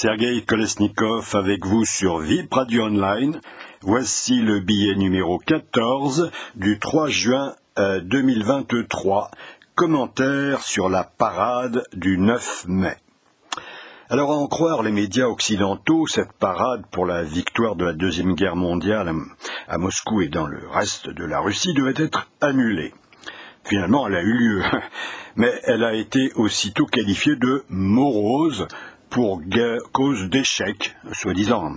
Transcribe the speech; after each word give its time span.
Sergei 0.00 0.42
Kolesnikov 0.42 1.34
avec 1.34 1.66
vous 1.66 1.84
sur 1.84 2.18
VIP 2.18 2.54
Radio 2.54 2.84
Online. 2.84 3.40
Voici 3.80 4.40
le 4.40 4.60
billet 4.60 4.94
numéro 4.94 5.40
14 5.40 6.30
du 6.54 6.78
3 6.78 7.08
juin 7.08 7.56
2023. 7.76 9.24
Euh, 9.24 9.36
Commentaire 9.74 10.62
sur 10.62 10.88
la 10.88 11.02
parade 11.02 11.82
du 11.94 12.16
9 12.16 12.66
mai. 12.68 12.94
Alors 14.08 14.30
à 14.30 14.36
en 14.36 14.46
croire 14.46 14.84
les 14.84 14.92
médias 14.92 15.26
occidentaux, 15.26 16.06
cette 16.06 16.32
parade 16.32 16.84
pour 16.92 17.04
la 17.04 17.24
victoire 17.24 17.74
de 17.74 17.84
la 17.84 17.92
Deuxième 17.92 18.36
Guerre 18.36 18.54
mondiale 18.54 19.12
à 19.66 19.78
Moscou 19.78 20.22
et 20.22 20.28
dans 20.28 20.46
le 20.46 20.60
reste 20.70 21.08
de 21.10 21.24
la 21.24 21.40
Russie 21.40 21.74
devait 21.74 22.00
être 22.00 22.30
annulée. 22.40 22.94
Finalement, 23.64 24.06
elle 24.06 24.14
a 24.14 24.22
eu 24.22 24.32
lieu, 24.32 24.62
mais 25.36 25.52
elle 25.64 25.82
a 25.82 25.94
été 25.94 26.30
aussitôt 26.36 26.86
qualifiée 26.86 27.34
de 27.34 27.64
morose 27.68 28.68
pour 29.10 29.40
cause 29.92 30.28
d'échec, 30.28 30.94
soi-disant, 31.12 31.72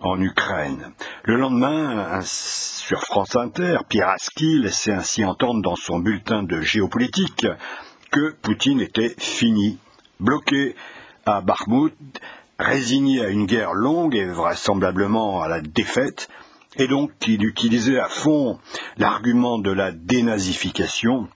en 0.00 0.20
Ukraine. 0.20 0.92
Le 1.24 1.36
lendemain, 1.36 2.20
sur 2.22 3.02
France 3.02 3.36
Inter, 3.36 3.78
Pierre 3.88 4.10
Aski 4.10 4.58
laissait 4.58 4.92
ainsi 4.92 5.24
entendre 5.24 5.62
dans 5.62 5.76
son 5.76 5.98
bulletin 5.98 6.42
de 6.42 6.60
géopolitique 6.60 7.46
que 8.10 8.32
Poutine 8.42 8.80
était 8.80 9.14
fini, 9.18 9.78
bloqué 10.20 10.74
à 11.24 11.40
Bakhmut, 11.40 11.94
résigné 12.58 13.24
à 13.24 13.28
une 13.28 13.46
guerre 13.46 13.72
longue 13.72 14.14
et 14.14 14.26
vraisemblablement 14.26 15.42
à 15.42 15.48
la 15.48 15.60
défaite, 15.60 16.28
et 16.76 16.88
donc 16.88 17.12
qu'il 17.18 17.44
utilisait 17.44 17.98
à 17.98 18.08
fond 18.08 18.58
l'argument 18.96 19.58
de 19.58 19.70
la 19.70 19.92
dénazification, 19.92 21.28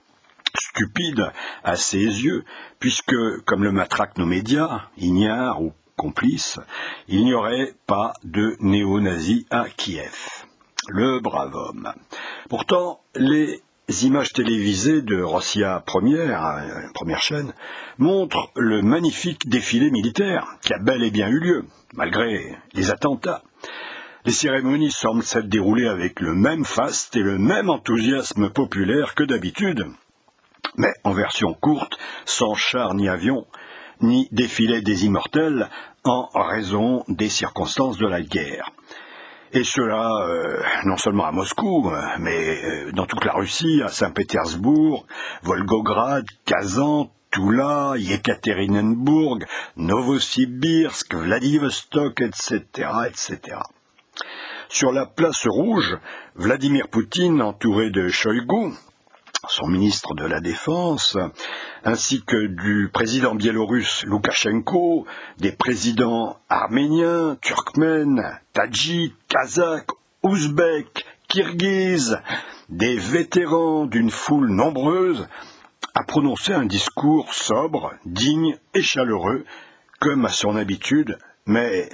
stupide 0.77 1.31
à 1.63 1.75
ses 1.75 1.97
yeux, 1.97 2.43
puisque, 2.79 3.15
comme 3.45 3.63
le 3.63 3.71
matraquent 3.71 4.19
nos 4.19 4.27
médias, 4.27 4.81
ignares 4.97 5.61
ou 5.61 5.73
complices, 5.95 6.59
il 7.07 7.25
n'y 7.25 7.33
aurait 7.33 7.73
pas 7.87 8.13
de 8.23 8.55
néo-nazis 8.59 9.45
à 9.49 9.65
Kiev. 9.75 10.45
Le 10.89 11.19
brave 11.19 11.55
homme. 11.55 11.91
Pourtant, 12.49 13.01
les 13.15 13.61
images 14.03 14.33
télévisées 14.33 15.01
de 15.01 15.19
Rossia 15.19 15.81
Première, 15.85 16.45
euh, 16.45 16.81
première 16.93 17.21
chaîne, 17.21 17.53
montrent 17.97 18.51
le 18.55 18.83
magnifique 18.83 19.49
défilé 19.49 19.89
militaire 19.89 20.57
qui 20.61 20.73
a 20.73 20.77
bel 20.77 21.03
et 21.03 21.11
bien 21.11 21.27
eu 21.27 21.39
lieu, 21.39 21.65
malgré 21.93 22.55
les 22.73 22.91
attentats. 22.91 23.41
Les 24.25 24.31
cérémonies 24.31 24.91
semblent 24.91 25.23
s'être 25.23 25.49
déroulées 25.49 25.87
avec 25.87 26.19
le 26.19 26.35
même 26.35 26.65
faste 26.65 27.15
et 27.15 27.23
le 27.23 27.39
même 27.39 27.69
enthousiasme 27.69 28.49
populaire 28.49 29.15
que 29.15 29.23
d'habitude 29.23 29.87
mais 30.75 30.93
en 31.03 31.13
version 31.13 31.53
courte, 31.53 31.97
sans 32.25 32.55
char 32.55 32.93
ni 32.93 33.07
avion, 33.09 33.45
ni 34.01 34.27
défilé 34.31 34.81
des 34.81 35.05
immortels, 35.05 35.69
en 36.03 36.29
raison 36.33 37.03
des 37.07 37.29
circonstances 37.29 37.97
de 37.97 38.07
la 38.07 38.21
guerre. 38.21 38.71
Et 39.53 39.63
cela, 39.63 40.11
euh, 40.27 40.61
non 40.83 40.97
seulement 40.97 41.25
à 41.25 41.31
Moscou, 41.31 41.89
mais 42.19 42.63
euh, 42.63 42.91
dans 42.91 43.05
toute 43.05 43.23
la 43.23 43.33
Russie, 43.33 43.81
à 43.83 43.87
Saint-Pétersbourg, 43.87 45.05
Volgograd, 45.43 46.25
Kazan, 46.45 47.09
Tula, 47.31 47.93
Yekaterinenburg, 47.97 49.45
Novosibirsk, 49.77 51.15
Vladivostok, 51.15 52.21
etc., 52.21 52.89
etc. 53.07 53.57
Sur 54.69 54.91
la 54.91 55.05
place 55.05 55.47
rouge, 55.47 55.97
Vladimir 56.35 56.89
Poutine, 56.89 57.41
entouré 57.41 57.89
de 57.89 58.09
Shoigu, 58.09 58.73
son 59.47 59.67
ministre 59.67 60.13
de 60.15 60.25
la 60.25 60.39
Défense, 60.39 61.17
ainsi 61.83 62.23
que 62.23 62.47
du 62.47 62.89
président 62.91 63.35
biélorusse 63.35 64.03
Loukachenko, 64.05 65.05
des 65.37 65.51
présidents 65.51 66.37
arméniens, 66.49 67.37
turkmènes, 67.41 68.39
tadjiks, 68.53 69.15
kazakhs, 69.27 69.91
ouzbeks, 70.23 71.05
kirghizes, 71.27 72.19
des 72.69 72.97
vétérans 72.97 73.85
d'une 73.85 74.11
foule 74.11 74.49
nombreuse, 74.49 75.27
a 75.93 76.03
prononcé 76.03 76.53
un 76.53 76.65
discours 76.65 77.33
sobre, 77.33 77.93
digne 78.05 78.57
et 78.73 78.81
chaleureux, 78.81 79.45
comme 79.99 80.25
à 80.25 80.29
son 80.29 80.55
habitude, 80.55 81.17
mais 81.45 81.89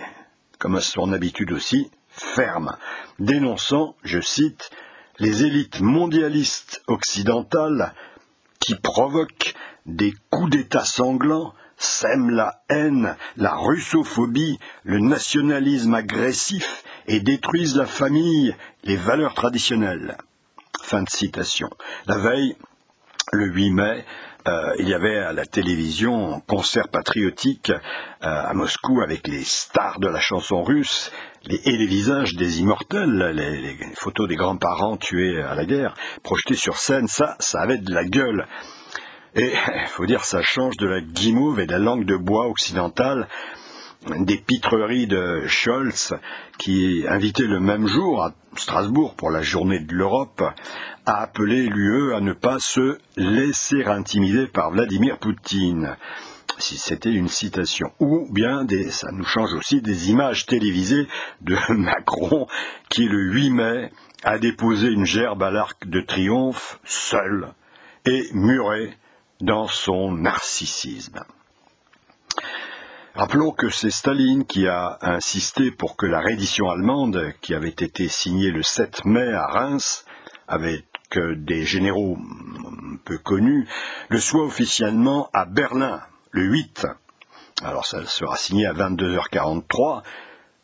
comme 0.59 0.75
à 0.75 0.81
son 0.81 1.13
habitude 1.13 1.51
aussi, 1.51 1.91
ferme, 2.09 2.75
dénonçant, 3.19 3.95
je 4.03 4.19
cite, 4.19 4.69
les 5.23 5.45
élites 5.45 5.79
mondialistes 5.79 6.83
occidentales 6.87 7.93
qui 8.59 8.75
provoquent 8.75 9.53
des 9.85 10.13
coups 10.29 10.49
d'État 10.49 10.83
sanglants, 10.83 11.53
sèment 11.77 12.29
la 12.29 12.61
haine, 12.67 13.15
la 13.37 13.55
russophobie, 13.55 14.59
le 14.83 14.99
nationalisme 14.99 15.93
agressif 15.93 16.83
et 17.07 17.21
détruisent 17.21 17.77
la 17.77 17.85
famille, 17.85 18.53
les 18.83 18.97
valeurs 18.97 19.33
traditionnelles. 19.33 20.17
Fin 20.81 21.03
de 21.03 21.09
citation. 21.09 21.69
La 22.05 22.17
veille, 22.17 22.57
le 23.31 23.45
8 23.45 23.71
mai, 23.71 24.05
euh, 24.49 24.75
il 24.77 24.89
y 24.89 24.93
avait 24.93 25.19
à 25.19 25.31
la 25.31 25.45
télévision 25.45 26.35
un 26.35 26.39
concert 26.41 26.89
patriotique 26.89 27.69
euh, 27.69 27.79
à 28.19 28.53
Moscou 28.53 28.99
avec 28.99 29.29
les 29.29 29.45
stars 29.45 30.01
de 30.01 30.07
la 30.09 30.19
chanson 30.19 30.63
russe 30.63 31.13
et 31.49 31.77
les 31.77 31.85
visages 31.85 32.35
des 32.35 32.61
immortels, 32.61 33.31
les, 33.33 33.77
photos 33.95 34.27
des 34.27 34.35
grands-parents 34.35 34.97
tués 34.97 35.41
à 35.41 35.55
la 35.55 35.65
guerre, 35.65 35.93
projetées 36.23 36.55
sur 36.55 36.77
scène, 36.77 37.07
ça, 37.07 37.35
ça 37.39 37.61
avait 37.61 37.77
de 37.77 37.93
la 37.93 38.05
gueule. 38.05 38.47
Et 39.35 39.51
faut 39.89 40.05
dire, 40.05 40.23
ça 40.23 40.41
change 40.41 40.77
de 40.77 40.87
la 40.87 41.01
guimauve 41.01 41.59
et 41.59 41.65
de 41.65 41.71
la 41.71 41.79
langue 41.79 42.05
de 42.05 42.15
bois 42.15 42.47
occidentale, 42.47 43.27
des 44.19 44.37
pitreries 44.37 45.07
de 45.07 45.43
Scholz, 45.47 46.13
qui 46.57 47.05
invitait 47.07 47.47
le 47.47 47.59
même 47.59 47.87
jour 47.87 48.23
à 48.23 48.33
Strasbourg 48.55 49.15
pour 49.15 49.29
la 49.29 49.41
journée 49.41 49.79
de 49.79 49.93
l'Europe, 49.93 50.43
a 51.05 51.21
appelé 51.21 51.67
l'UE 51.67 52.13
à 52.13 52.19
ne 52.19 52.33
pas 52.33 52.57
se 52.59 52.97
laisser 53.17 53.83
intimider 53.85 54.47
par 54.47 54.71
Vladimir 54.71 55.17
Poutine 55.19 55.95
si 56.59 56.77
c'était 56.77 57.11
une 57.11 57.27
citation, 57.27 57.91
ou 57.99 58.27
bien 58.31 58.63
des, 58.63 58.89
ça 58.89 59.11
nous 59.11 59.25
change 59.25 59.53
aussi 59.53 59.81
des 59.81 60.09
images 60.09 60.45
télévisées 60.45 61.07
de 61.41 61.57
Macron 61.73 62.47
qui 62.89 63.05
le 63.05 63.31
8 63.31 63.49
mai 63.51 63.91
a 64.23 64.37
déposé 64.37 64.87
une 64.89 65.05
gerbe 65.05 65.43
à 65.43 65.51
l'arc 65.51 65.87
de 65.87 66.01
triomphe 66.01 66.79
seul 66.85 67.53
et 68.05 68.27
muré 68.33 68.97
dans 69.41 69.67
son 69.67 70.13
narcissisme. 70.13 71.23
Rappelons 73.15 73.51
que 73.51 73.69
c'est 73.69 73.91
Staline 73.91 74.45
qui 74.45 74.67
a 74.67 74.97
insisté 75.01 75.69
pour 75.69 75.97
que 75.97 76.07
la 76.07 76.19
reddition 76.19 76.69
allemande, 76.69 77.33
qui 77.41 77.53
avait 77.53 77.69
été 77.69 78.07
signée 78.07 78.49
le 78.49 78.63
7 78.63 79.05
mai 79.05 79.31
à 79.33 79.45
Reims, 79.45 80.05
avec 80.47 80.85
des 81.19 81.63
généraux 81.63 82.17
peu 83.05 83.17
connus, 83.17 83.67
le 84.09 84.19
soit 84.19 84.43
officiellement 84.43 85.29
à 85.33 85.45
Berlin 85.45 86.01
le 86.33 86.43
8. 86.43 86.87
Alors 87.63 87.85
ça 87.85 88.03
sera 88.05 88.35
signé 88.35 88.65
à 88.65 88.73
22h43 88.73 90.01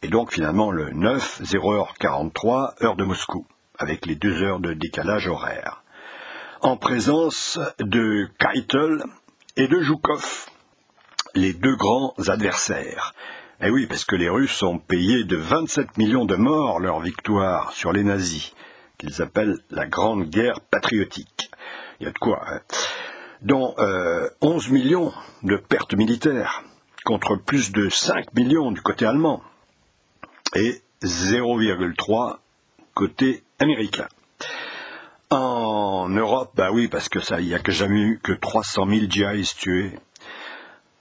et 0.01 0.07
donc 0.07 0.33
finalement 0.33 0.71
le 0.71 0.89
9, 0.89 1.43
0h43, 1.43 2.83
heure 2.83 2.95
de 2.95 3.03
Moscou, 3.03 3.45
avec 3.77 4.05
les 4.05 4.15
deux 4.15 4.41
heures 4.41 4.59
de 4.59 4.73
décalage 4.73 5.27
horaire. 5.27 5.83
En 6.61 6.75
présence 6.75 7.59
de 7.79 8.27
Keitel 8.39 9.03
et 9.55 9.67
de 9.67 9.81
Zhukov, 9.81 10.47
les 11.35 11.53
deux 11.53 11.75
grands 11.75 12.15
adversaires. 12.27 13.13
Eh 13.61 13.69
oui, 13.69 13.85
parce 13.85 14.05
que 14.05 14.15
les 14.15 14.29
Russes 14.29 14.63
ont 14.63 14.79
payé 14.79 15.23
de 15.23 15.37
27 15.37 15.97
millions 15.97 16.25
de 16.25 16.35
morts 16.35 16.79
leur 16.79 16.99
victoire 16.99 17.73
sur 17.73 17.93
les 17.93 18.03
nazis, 18.03 18.53
qu'ils 18.97 19.21
appellent 19.21 19.59
la 19.69 19.85
Grande 19.85 20.29
Guerre 20.29 20.61
patriotique. 20.71 21.51
Il 21.99 22.05
y 22.05 22.07
a 22.07 22.11
de 22.11 22.17
quoi. 22.17 22.41
Hein 22.47 22.59
dont 23.41 23.75
11 24.41 24.67
euh, 24.67 24.71
millions 24.71 25.13
de 25.43 25.55
pertes 25.55 25.93
militaires, 25.93 26.63
contre 27.05 27.35
plus 27.35 27.71
de 27.71 27.89
5 27.89 28.33
millions 28.33 28.71
du 28.71 28.81
côté 28.81 29.05
allemand, 29.05 29.41
et 30.55 30.81
0,3 31.03 32.37
côté 32.93 33.43
américain. 33.59 34.07
En 35.29 36.09
Europe, 36.09 36.51
bah 36.55 36.71
oui, 36.71 36.87
parce 36.87 37.07
que 37.07 37.19
ça, 37.19 37.39
il 37.39 37.47
n'y 37.47 37.53
a 37.53 37.59
que 37.59 37.71
jamais 37.71 38.01
eu 38.01 38.19
que 38.21 38.33
300 38.33 38.87
000 38.87 39.05
djihadistes 39.07 39.59
tués. 39.59 39.99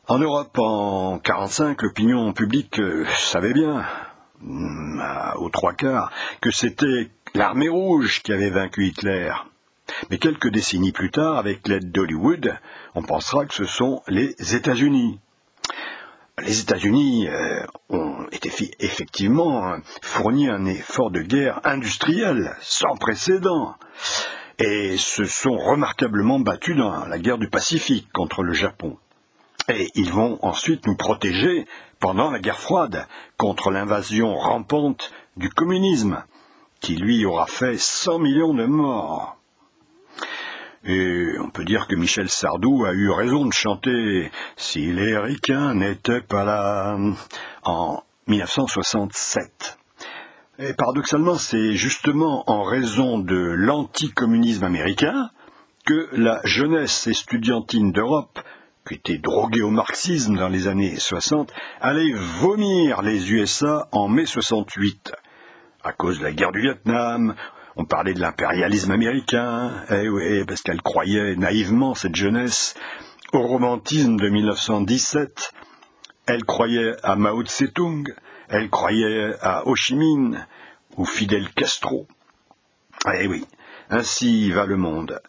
En 0.07 0.19
Europe, 0.19 0.57
en 0.59 1.13
1945, 1.17 1.83
l'opinion 1.83 2.33
publique 2.33 2.79
euh, 2.79 3.07
savait 3.19 3.53
bien, 3.53 3.85
mm, 4.41 5.03
aux 5.37 5.51
trois 5.51 5.73
quarts, 5.73 6.11
que 6.41 6.51
c'était 6.51 7.11
l'armée 7.35 7.69
rouge 7.69 8.23
qui 8.23 8.33
avait 8.33 8.51
vaincu 8.51 8.87
Hitler. 8.87 9.33
Mais 10.11 10.19
quelques 10.19 10.51
décennies 10.51 10.93
plus 10.93 11.11
tard, 11.11 11.37
avec 11.37 11.67
l'aide 11.69 11.91
d'Hollywood, 11.91 12.59
on 12.95 13.03
pensera 13.03 13.47
que 13.47 13.55
ce 13.55 13.65
sont 13.65 14.03
les 14.09 14.35
États-Unis. 14.55 15.21
Les 16.45 16.61
États-Unis 16.61 17.29
euh, 17.29 17.67
ont 17.89 18.27
effectivement 18.31 19.77
fourni 20.03 20.49
un 20.49 20.67
effort 20.67 21.11
de 21.11 21.21
guerre 21.21 21.61
industriel 21.65 22.55
sans 22.61 22.95
précédent 22.97 23.75
et 24.59 24.97
se 24.97 25.25
sont 25.25 25.57
remarquablement 25.57 26.41
battus 26.41 26.77
dans 26.77 27.07
la 27.07 27.19
guerre 27.19 27.39
du 27.39 27.49
Pacifique 27.49 28.09
contre 28.13 28.43
le 28.43 28.53
Japon. 28.53 28.99
Et 29.69 29.89
ils 29.95 30.13
vont 30.13 30.39
ensuite 30.43 30.87
nous 30.87 30.97
protéger 30.97 31.67
pendant 32.01 32.31
la 32.31 32.39
guerre 32.39 32.59
froide 32.59 33.07
contre 33.37 33.71
l'invasion 33.71 34.35
rampante 34.35 35.13
du 35.37 35.51
communisme, 35.51 36.25
qui 36.81 36.97
lui 36.97 37.25
aura 37.25 37.47
fait 37.47 37.79
100 37.79 38.19
millions 38.19 38.55
de 38.55 38.65
morts. 38.65 39.38
Et 40.89 41.39
on 41.39 41.51
peut 41.51 41.67
dire 41.67 41.87
que 41.87 41.95
Michel 41.95 42.31
Sardou 42.31 42.87
a 42.87 42.93
eu 42.95 43.11
raison 43.11 43.45
de 43.45 43.53
chanter 43.53 44.31
Si 44.57 44.91
les 44.91 45.19
ricains 45.19 45.75
n'étaient 45.75 46.23
pas 46.23 46.45
là 46.45 46.97
en 47.63 48.03
1967. 48.27 49.79
Et 50.59 50.73
paradoxalement, 50.73 51.35
c'est 51.35 51.75
justement 51.75 52.43
en 52.51 52.63
raison 52.63 53.19
de 53.19 53.37
l'anticommunisme 53.37 54.65
américain 54.65 55.31
que 55.85 56.09
la 56.13 56.41
jeunesse 56.45 57.07
estudiantine 57.07 57.93
d'Europe, 57.93 58.41
qui 58.89 58.95
était 58.95 59.19
droguée 59.19 59.61
au 59.61 59.71
marxisme 59.71 60.39
dans 60.39 60.49
les 60.49 60.69
années 60.69 60.97
60, 60.97 61.53
allait 61.83 62.15
vomir 62.41 63.03
les 63.03 63.31
USA 63.31 63.89
en 63.93 64.09
mai 64.09 64.25
68. 64.25 65.13
À 65.85 65.93
cause 65.93 66.19
de 66.19 66.25
la 66.25 66.33
guerre 66.33 66.53
du 66.53 66.63
Vietnam, 66.63 67.35
on 67.79 67.85
parlait 67.85 68.13
de 68.13 68.21
l'impérialisme 68.21 68.91
américain, 68.91 69.71
eh 69.89 70.09
oui, 70.09 70.45
parce 70.45 70.63
qu'elle 70.63 70.83
croyait 70.83 71.37
naïvement, 71.37 71.95
cette 71.95 72.17
jeunesse, 72.17 72.75
au 73.33 73.41
romantisme 73.41 74.17
de 74.17 74.29
1917. 74.29 75.53
Elle 76.27 76.45
croyait 76.45 76.95
à 77.05 77.15
Mao 77.15 77.45
Tse-tung, 77.45 78.13
elle 78.49 78.69
croyait 78.69 79.33
à 79.41 79.67
Ho 79.67 79.77
Chi 79.77 79.95
Minh 79.95 80.45
ou 80.97 81.05
Fidel 81.05 81.49
Castro. 81.51 82.09
Eh 83.15 83.29
oui, 83.29 83.47
ainsi 83.91 84.51
va 84.51 84.67
le 84.67 84.77
monde. 84.77 85.21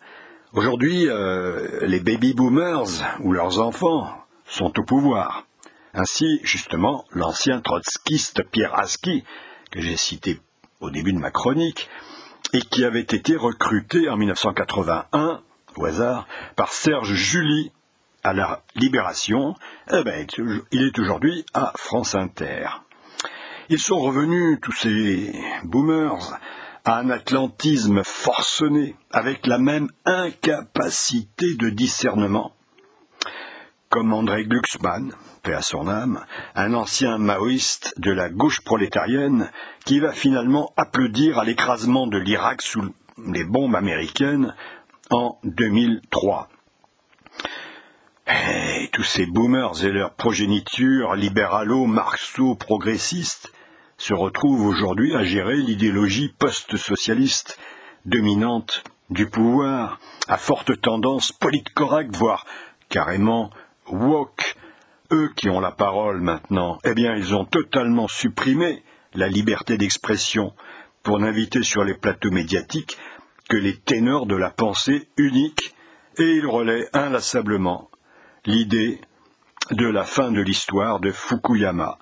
Aujourd'hui, 0.53 1.07
euh, 1.07 1.85
les 1.85 1.99
baby 1.99 2.33
boomers 2.33 3.19
ou 3.19 3.31
leurs 3.31 3.59
enfants 3.59 4.25
sont 4.45 4.73
au 4.79 4.83
pouvoir. 4.83 5.45
Ainsi, 5.93 6.39
justement, 6.41 7.05
l'ancien 7.11 7.61
trotskiste 7.61 8.43
Pierre 8.49 8.73
Aski, 8.73 9.23
que 9.69 9.81
j'ai 9.81 9.97
cité 9.97 10.39
au 10.79 10.89
début 10.89 11.13
de 11.13 11.19
ma 11.19 11.29
chronique, 11.29 11.87
et 12.53 12.61
qui 12.61 12.83
avait 12.83 13.01
été 13.01 13.35
recruté 13.35 14.09
en 14.09 14.17
1981, 14.17 15.41
au 15.75 15.85
hasard, 15.85 16.27
par 16.55 16.73
Serge 16.73 17.13
Julie 17.13 17.71
à 18.23 18.33
la 18.33 18.63
Libération, 18.75 19.55
eh 19.91 20.03
ben, 20.03 20.25
il 20.71 20.83
est 20.83 20.99
aujourd'hui 20.99 21.45
à 21.53 21.71
France 21.75 22.15
Inter. 22.15 22.67
Ils 23.69 23.79
sont 23.79 23.99
revenus, 23.99 24.59
tous 24.61 24.73
ces 24.73 25.31
boomers, 25.63 26.39
à 26.85 26.97
un 26.97 27.09
atlantisme 27.09 28.03
forcené, 28.03 28.95
avec 29.11 29.45
la 29.45 29.59
même 29.59 29.89
incapacité 30.05 31.55
de 31.55 31.69
discernement. 31.69 32.55
Comme 33.89 34.13
André 34.13 34.45
Glucksmann, 34.45 35.13
à 35.53 35.61
son 35.61 35.87
âme, 35.87 36.25
un 36.55 36.73
ancien 36.73 37.17
maoïste 37.17 37.93
de 37.97 38.11
la 38.11 38.29
gauche 38.29 38.61
prolétarienne 38.61 39.51
qui 39.85 39.99
va 39.99 40.11
finalement 40.11 40.73
applaudir 40.77 41.39
à 41.39 41.45
l'écrasement 41.45 42.07
de 42.07 42.17
l'Irak 42.17 42.61
sous 42.61 42.93
les 43.25 43.43
bombes 43.43 43.75
américaines 43.75 44.55
en 45.09 45.37
2003. 45.43 46.49
Et 48.27 48.89
tous 48.93 49.03
ces 49.03 49.25
boomers 49.25 49.83
et 49.83 49.91
leurs 49.91 50.13
progénitures 50.13 51.15
libéralo, 51.15 51.85
marxo, 51.85 52.55
progressistes 52.55 53.51
se 53.97 54.13
retrouvent 54.13 54.65
aujourd'hui 54.65 55.15
à 55.15 55.23
gérer 55.23 55.57
l'idéologie 55.57 56.29
post-socialiste 56.29 57.59
dominante 58.05 58.83
du 59.09 59.27
pouvoir, 59.27 59.99
à 60.27 60.37
forte 60.37 60.79
tendance 60.79 61.31
politcorrecte, 61.31 62.15
voire 62.15 62.45
carrément 62.89 63.49
woke, 63.87 64.55
eux 65.11 65.29
qui 65.35 65.49
ont 65.49 65.59
la 65.59 65.71
parole 65.71 66.21
maintenant, 66.21 66.77
eh 66.83 66.93
bien, 66.93 67.15
ils 67.15 67.35
ont 67.35 67.45
totalement 67.45 68.07
supprimé 68.07 68.83
la 69.13 69.27
liberté 69.27 69.77
d'expression 69.77 70.53
pour 71.03 71.19
n'inviter 71.19 71.63
sur 71.63 71.83
les 71.83 71.95
plateaux 71.95 72.31
médiatiques 72.31 72.97
que 73.49 73.57
les 73.57 73.77
ténors 73.77 74.27
de 74.27 74.35
la 74.35 74.51
pensée 74.51 75.07
unique, 75.17 75.73
et 76.17 76.35
ils 76.35 76.45
relaient 76.45 76.87
inlassablement 76.93 77.89
l'idée 78.45 79.01
de 79.71 79.87
la 79.87 80.03
fin 80.03 80.31
de 80.31 80.41
l'histoire 80.41 80.99
de 80.99 81.11
Fukuyama. 81.11 81.97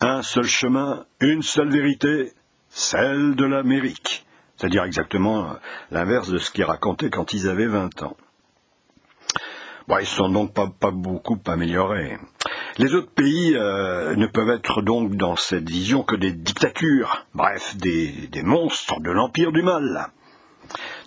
Un 0.00 0.22
seul 0.22 0.44
chemin, 0.44 1.06
une 1.20 1.42
seule 1.42 1.70
vérité, 1.70 2.32
celle 2.68 3.36
de 3.36 3.44
l'Amérique. 3.44 4.26
C'est-à-dire 4.56 4.84
exactement 4.84 5.56
l'inverse 5.90 6.30
de 6.30 6.38
ce 6.38 6.50
qu'ils 6.50 6.64
racontaient 6.64 7.10
quand 7.10 7.32
ils 7.32 7.48
avaient 7.48 7.66
20 7.66 8.02
ans. 8.02 8.16
Bon, 9.88 9.98
ils 9.98 10.06
sont 10.06 10.28
donc 10.28 10.52
pas, 10.52 10.90
beaucoup 10.90 11.38
améliorés. 11.46 12.18
Les 12.78 12.92
autres 12.94 13.12
pays 13.12 13.54
euh, 13.54 14.16
ne 14.16 14.26
peuvent 14.26 14.50
être 14.50 14.82
donc 14.82 15.14
dans 15.14 15.36
cette 15.36 15.68
vision 15.68 16.02
que 16.02 16.16
des 16.16 16.32
dictatures, 16.32 17.26
bref, 17.34 17.76
des, 17.76 18.08
des 18.32 18.42
monstres 18.42 19.00
de 19.00 19.10
l'empire 19.10 19.52
du 19.52 19.62
mal. 19.62 20.08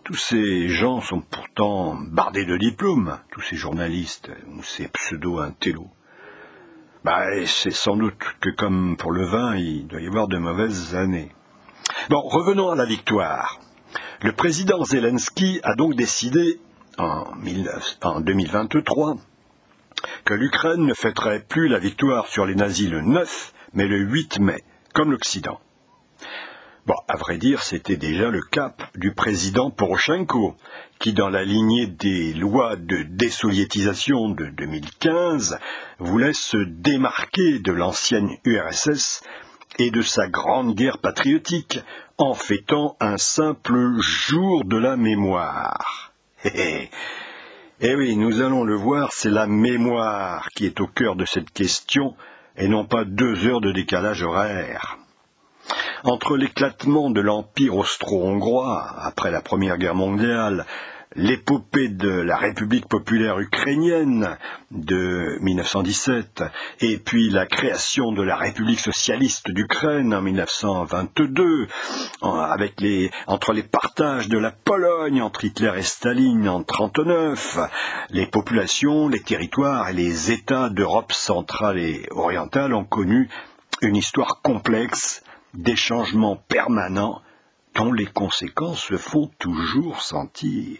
Tous 0.06 0.16
ces 0.16 0.70
gens 0.70 1.02
sont 1.02 1.22
pourtant 1.22 1.98
bardés 2.00 2.46
de 2.46 2.58
diplômes, 2.58 3.20
tous 3.32 3.42
ces 3.42 3.58
journalistes 3.58 4.32
ou 4.48 4.64
ces 4.64 4.88
pseudo-intellos. 4.88 5.90
Bah, 7.04 7.26
c'est 7.46 7.72
sans 7.72 7.98
doute 7.98 8.18
que 8.40 8.50
comme 8.50 8.96
pour 8.98 9.12
le 9.12 9.26
vin, 9.26 9.56
il 9.56 9.88
doit 9.88 10.02
y 10.02 10.08
avoir 10.08 10.28
de 10.28 10.38
mauvaises 10.38 10.96
années. 10.96 11.32
Bon, 12.10 12.22
revenons 12.22 12.70
à 12.70 12.76
la 12.76 12.86
victoire. 12.86 13.60
Le 14.22 14.32
président 14.32 14.84
Zelensky 14.84 15.60
a 15.64 15.76
donc 15.76 15.96
décidé 15.96 16.60
en, 17.00 18.20
2023 18.22 19.16
que 20.26 20.34
l'Ukraine 20.34 20.86
ne 20.86 20.94
fêterait 20.94 21.44
plus 21.48 21.68
la 21.68 21.80
victoire 21.80 22.28
sur 22.28 22.46
les 22.46 22.56
nazis 22.56 22.90
le 22.90 23.02
9, 23.02 23.54
mais 23.74 23.88
le 23.88 23.98
8 23.98 24.40
mai, 24.40 24.64
comme 24.94 25.12
l'Occident. 25.12 25.60
Bon, 26.86 26.96
à 27.08 27.18
vrai 27.18 27.38
dire, 27.38 27.62
c'était 27.62 27.98
déjà 27.98 28.30
le 28.30 28.42
cap 28.42 28.82
du 28.96 29.14
président 29.14 29.70
Poroshenko, 29.70 30.56
qui, 30.98 31.14
dans 31.14 31.30
la 31.30 31.44
lignée 31.44 31.88
des 31.88 32.34
lois 32.34 32.76
de 32.76 33.04
désoviétisation 33.04 34.30
de 34.30 34.46
2015, 34.48 35.60
voulait 36.00 36.34
se 36.34 36.58
démarquer 36.58 37.60
de 37.60 37.72
l'ancienne 37.72 38.32
URSS 38.44 39.22
et 39.78 39.92
de 39.92 40.02
sa 40.02 40.28
grande 40.28 40.76
guerre 40.76 40.98
patriotique 40.98 41.80
en 42.18 42.34
fêtant 42.34 42.98
un 43.00 43.18
simple 43.18 44.00
jour 44.00 44.66
de 44.66 44.78
la 44.78 44.98
mémoire. 44.98 46.09
Eh, 46.46 47.96
oui, 47.96 48.16
nous 48.16 48.42
allons 48.42 48.64
le 48.64 48.76
voir, 48.76 49.10
c'est 49.12 49.30
la 49.30 49.48
mémoire 49.48 50.50
qui 50.56 50.66
est 50.66 50.80
au 50.80 50.88
cœur 50.88 51.16
de 51.16 51.26
cette 51.26 51.52
question, 51.52 52.16
et 52.58 52.68
non 52.68 52.86
pas 52.86 53.06
deux 53.06 53.48
heures 53.48 53.62
de 53.62 53.72
décalage 53.72 54.24
horaire. 54.24 54.98
Entre 56.04 56.38
l'éclatement 56.38 57.10
de 57.10 57.22
l'Empire 57.22 57.76
austro-hongrois 57.76 58.86
après 59.02 59.32
la 59.32 59.42
Première 59.42 59.78
Guerre 59.78 59.96
mondiale 59.96 60.66
l'épopée 61.16 61.88
de 61.88 62.10
la 62.10 62.38
République 62.38 62.88
populaire 62.88 63.40
ukrainienne 63.40 64.38
de 64.70 65.38
1917 65.42 66.44
et 66.82 66.98
puis 66.98 67.30
la 67.30 67.48
création 67.48 68.12
de 68.12 68.22
la 68.22 68.36
République 68.36 68.80
socialiste 68.80 69.50
d'Ukraine 69.50 70.14
en 70.14 70.22
1922 70.22 71.68
avec 72.22 72.80
les, 72.80 73.10
entre 73.26 73.54
les 73.54 73.64
partages 73.64 74.30
de 74.30 74.38
la 74.38 74.52
Pologne 74.52 75.22
entre 75.22 75.46
Hitler 75.46 75.74
et 75.78 75.82
Staline 75.82 76.48
en 76.48 76.60
1939, 76.60 77.58
les 78.12 78.28
populations, 78.28 79.08
les 79.08 79.22
territoires 79.22 79.90
et 79.90 79.94
les 79.94 80.32
États 80.32 80.70
d'Europe 80.70 81.12
centrale 81.12 81.80
et 81.80 82.06
orientale 82.12 82.76
ont 82.76 82.86
connu 82.86 83.30
une 83.82 83.96
histoire 83.96 84.42
complexe 84.44 85.24
des 85.56 85.76
changements 85.76 86.36
permanents 86.36 87.22
dont 87.76 87.92
les 87.94 88.06
conséquences 88.06 88.84
se 88.84 88.98
font 88.98 89.30
toujours 89.40 90.02
sentir. 90.02 90.80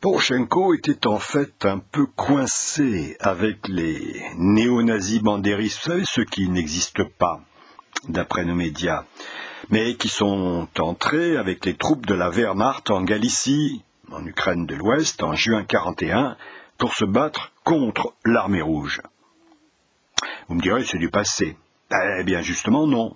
Poroshenko 0.00 0.74
était 0.74 1.06
en 1.06 1.18
fait 1.18 1.66
un 1.66 1.78
peu 1.78 2.06
coincé 2.06 3.18
avec 3.20 3.68
les 3.68 4.22
néo-nazis 4.36 5.20
bandéristes, 5.20 6.04
ceux 6.04 6.24
qui 6.24 6.48
n'existent 6.48 7.04
pas, 7.18 7.42
d'après 8.08 8.46
nos 8.46 8.54
médias, 8.54 9.04
mais 9.68 9.96
qui 9.96 10.08
sont 10.08 10.68
entrés 10.78 11.36
avec 11.36 11.66
les 11.66 11.74
troupes 11.74 12.06
de 12.06 12.14
la 12.14 12.30
Wehrmacht 12.30 12.90
en 12.90 13.02
Galicie, 13.02 13.82
en 14.10 14.24
Ukraine 14.24 14.64
de 14.64 14.74
l'Ouest, 14.74 15.22
en 15.22 15.34
juin 15.34 15.64
41, 15.64 16.38
pour 16.78 16.94
se 16.94 17.04
battre 17.04 17.52
contre 17.62 18.14
l'armée 18.24 18.62
rouge. 18.62 19.02
Vous 20.48 20.54
me 20.54 20.62
direz, 20.62 20.84
c'est 20.84 20.98
du 20.98 21.10
passé. 21.10 21.58
Eh 21.92 22.24
bien, 22.24 22.40
justement, 22.40 22.86
non. 22.86 23.14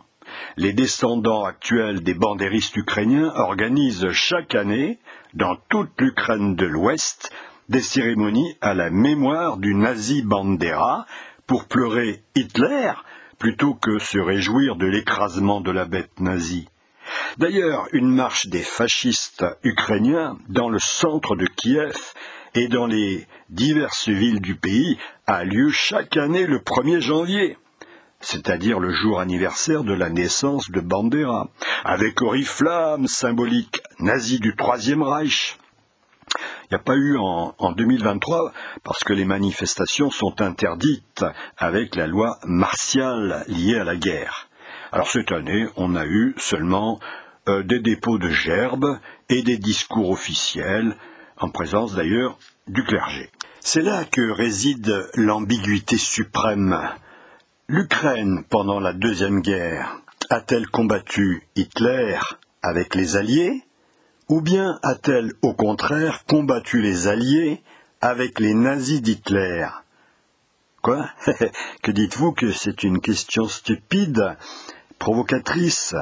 Les 0.57 0.73
descendants 0.73 1.45
actuels 1.45 2.03
des 2.03 2.15
bandéristes 2.15 2.77
ukrainiens 2.77 3.33
organisent 3.35 4.11
chaque 4.13 4.55
année, 4.55 4.99
dans 5.35 5.57
toute 5.69 5.91
l'Ukraine 6.01 6.55
de 6.55 6.67
l'Ouest, 6.67 7.33
des 7.69 7.81
cérémonies 7.81 8.57
à 8.61 8.75
la 8.75 8.91
mémoire 8.91 9.57
du 9.57 9.75
nazi 9.75 10.23
Bandera 10.23 11.07
pour 11.47 11.65
pleurer 11.65 12.23
Hitler 12.35 12.93
plutôt 13.39 13.75
que 13.75 13.99
se 13.99 14.19
réjouir 14.19 14.77
de 14.77 14.87
l'écrasement 14.87 15.61
de 15.61 15.71
la 15.71 15.85
bête 15.85 16.21
nazie. 16.21 16.69
D'ailleurs, 17.39 17.89
une 17.93 18.09
marche 18.09 18.47
des 18.47 18.63
fascistes 18.63 19.45
ukrainiens 19.63 20.39
dans 20.49 20.69
le 20.69 20.79
centre 20.79 21.37
de 21.37 21.47
Kiev 21.47 21.97
et 22.55 22.69
dans 22.69 22.87
les 22.87 23.27
diverses 23.51 24.09
villes 24.09 24.41
du 24.41 24.55
pays 24.55 24.99
a 25.27 25.45
lieu 25.45 25.71
chaque 25.71 26.17
année 26.17 26.47
le 26.47 26.59
1er 26.59 27.01
janvier 27.01 27.59
c'est-à-dire 28.25 28.81
le 28.81 28.91
jour 28.91 29.21
anniversaire 29.21 29.85
de 29.85 29.93
la 29.93 30.09
naissance 30.09 30.71
de 30.71 30.81
Bandera, 30.81 31.51
avec 31.85 32.23
oriflamme 32.23 33.07
symbolique 33.07 33.83
nazi 34.01 34.41
du 34.41 34.57
Troisième 34.57 35.03
Reich. 35.03 35.59
Il 36.65 36.73
n'y 36.73 36.77
a 36.77 36.83
pas 36.83 36.97
eu 36.97 37.19
en, 37.19 37.55
en, 37.59 37.73
2023 37.73 38.53
parce 38.83 39.05
que 39.05 39.13
les 39.13 39.27
manifestations 39.27 40.11
sont 40.11 40.41
interdites 40.41 41.25
avec 41.59 41.95
la 41.97 42.07
loi 42.07 42.39
martiale 42.45 43.45
liée 43.47 43.79
à 43.79 43.85
la 43.85 43.97
guerre. 43.97 44.49
Alors 44.91 45.11
cette 45.11 45.31
année, 45.31 45.67
on 45.77 45.95
a 45.95 46.07
eu 46.07 46.35
seulement 46.39 47.01
euh, 47.49 47.63
des 47.63 47.81
dépôts 47.81 48.19
de 48.19 48.31
gerbes 48.31 48.99
et 49.29 49.43
des 49.43 49.59
discours 49.59 50.11
officiels, 50.11 50.97
en 51.37 51.51
présence 51.51 51.95
d'ailleurs 51.95 52.39
du 52.69 52.83
clergé. 52.85 53.31
C'est 53.61 53.83
là 53.83 54.05
que 54.05 54.31
réside 54.31 55.09
l'ambiguïté 55.15 55.99
suprême 55.99 56.79
L'Ukraine, 57.67 58.45
pendant 58.51 58.79
la 58.79 58.93
Deuxième 58.93 59.41
Guerre, 59.41 60.03
a-t-elle 60.29 60.67
combattu 60.67 61.49
Hitler 61.57 62.19
avec 62.61 62.95
les 62.95 63.17
Alliés 63.17 63.63
ou 64.29 64.43
bien 64.43 64.79
a-t-elle 64.83 65.33
au 65.41 65.55
contraire 65.55 66.27
combattu 66.27 66.83
les 66.83 67.09
Alliés 67.09 67.63
avec 68.03 68.39
les 68.39 68.53
nazis 68.53 69.01
d'Hitler? 69.01 69.67
Quoi? 70.83 71.09
Que 71.83 71.91
dites-vous 71.91 72.33
que 72.33 72.53
c'est 72.53 72.83
une 72.83 73.01
question 73.01 73.49
stupide, 73.49 74.37
provocatrice? 74.99 75.95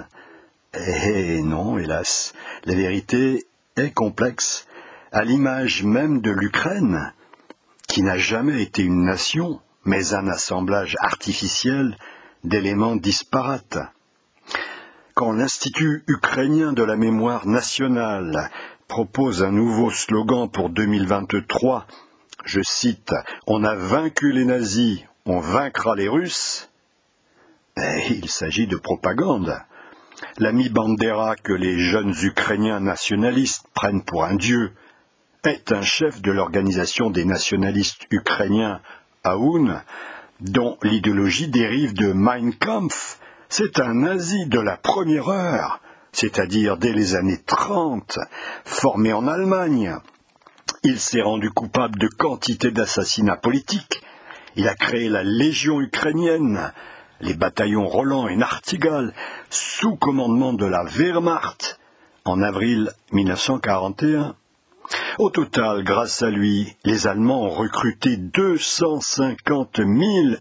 Eh 0.75 1.43
non, 1.43 1.79
hélas, 1.79 2.33
la 2.65 2.75
vérité 2.75 3.47
est 3.77 3.95
complexe, 3.95 4.67
à 5.13 5.23
l'image 5.23 5.85
même 5.85 6.23
de 6.23 6.33
l'Ukraine, 6.33 7.13
qui 7.87 8.03
n'a 8.03 8.19
jamais 8.19 8.63
été 8.63 8.83
une 8.83 9.05
nation, 9.05 9.61
mais 9.85 10.15
un 10.15 10.29
assemblage 10.29 10.97
artificiel 11.01 11.97
d'éléments 12.45 12.97
disparates. 12.97 13.79
Quand 15.15 15.33
l'Institut 15.33 16.05
ukrainien 16.07 16.73
de 16.73 16.83
la 16.83 16.97
mémoire 16.97 17.47
nationale 17.47 18.51
propose 18.89 19.43
un 19.43 19.53
nouveau 19.53 19.91
slogan 19.91 20.49
pour 20.51 20.71
2023, 20.71 21.87
je 22.45 22.61
cite, 22.63 23.15
On 23.47 23.65
a 23.65 23.75
vaincu 23.75 24.33
les 24.33 24.45
nazis, 24.45 25.01
on 25.27 25.41
vaincra 25.41 25.95
les 25.95 26.09
Russes, 26.09 26.71
eh, 27.77 28.07
il 28.11 28.29
s'agit 28.29 28.67
de 28.67 28.77
propagande. 28.77 29.57
L'ami 30.39 30.69
Bandera 30.69 31.37
que 31.37 31.53
les 31.53 31.79
jeunes 31.79 32.15
Ukrainiens 32.23 32.81
nationalistes 32.81 33.67
prennent 33.75 34.05
pour 34.05 34.25
un 34.25 34.35
dieu 34.35 34.73
est 35.45 35.73
un 35.73 35.83
chef 35.83 36.23
de 36.23 36.31
l'organisation 36.31 37.11
des 37.11 37.25
nationalistes 37.25 38.07
ukrainiens 38.11 38.81
Aoun, 39.25 39.81
dont 40.41 40.79
l'idéologie 40.83 41.47
dérive 41.47 41.95
de 41.95 42.13
Mein 42.13 42.53
Kampf, 42.53 43.21
c'est 43.49 43.79
un 43.79 43.95
nazi 43.95 44.47
de 44.47 44.59
la 44.59 44.77
première 44.77 45.29
heure, 45.29 45.81
c'est-à-dire 46.11 46.77
dès 46.77 46.93
les 46.93 47.15
années 47.15 47.41
30, 47.47 48.19
formé 48.65 49.13
en 49.13 49.29
Allemagne. 49.29 49.97
Il 50.83 50.99
s'est 50.99 51.23
rendu 51.23 51.51
coupable 51.51 52.01
de 52.01 52.09
quantité 52.09 52.73
d'assassinats 52.73 53.37
politiques. 53.37 54.03
Il 54.57 54.67
a 54.67 54.75
créé 54.75 55.09
la 55.09 55.23
Légion 55.23 55.81
ukrainienne, 55.81 56.73
les 57.21 57.35
bataillons 57.35 57.87
Roland 57.87 58.27
et 58.27 58.35
Nartigal, 58.35 59.15
sous 59.51 59.95
commandement 59.95 60.53
de 60.53 60.67
la 60.67 60.83
Wehrmacht, 60.83 61.79
en 62.25 62.43
avril 62.43 62.91
1941. 63.13 64.35
Au 65.19 65.31
total, 65.31 65.85
grâce 65.85 66.23
à 66.23 66.31
lui, 66.31 66.77
les 66.85 67.07
Allemands 67.07 67.43
ont 67.43 67.51
recruté 67.51 68.17
250 68.17 69.77
000 69.79 69.89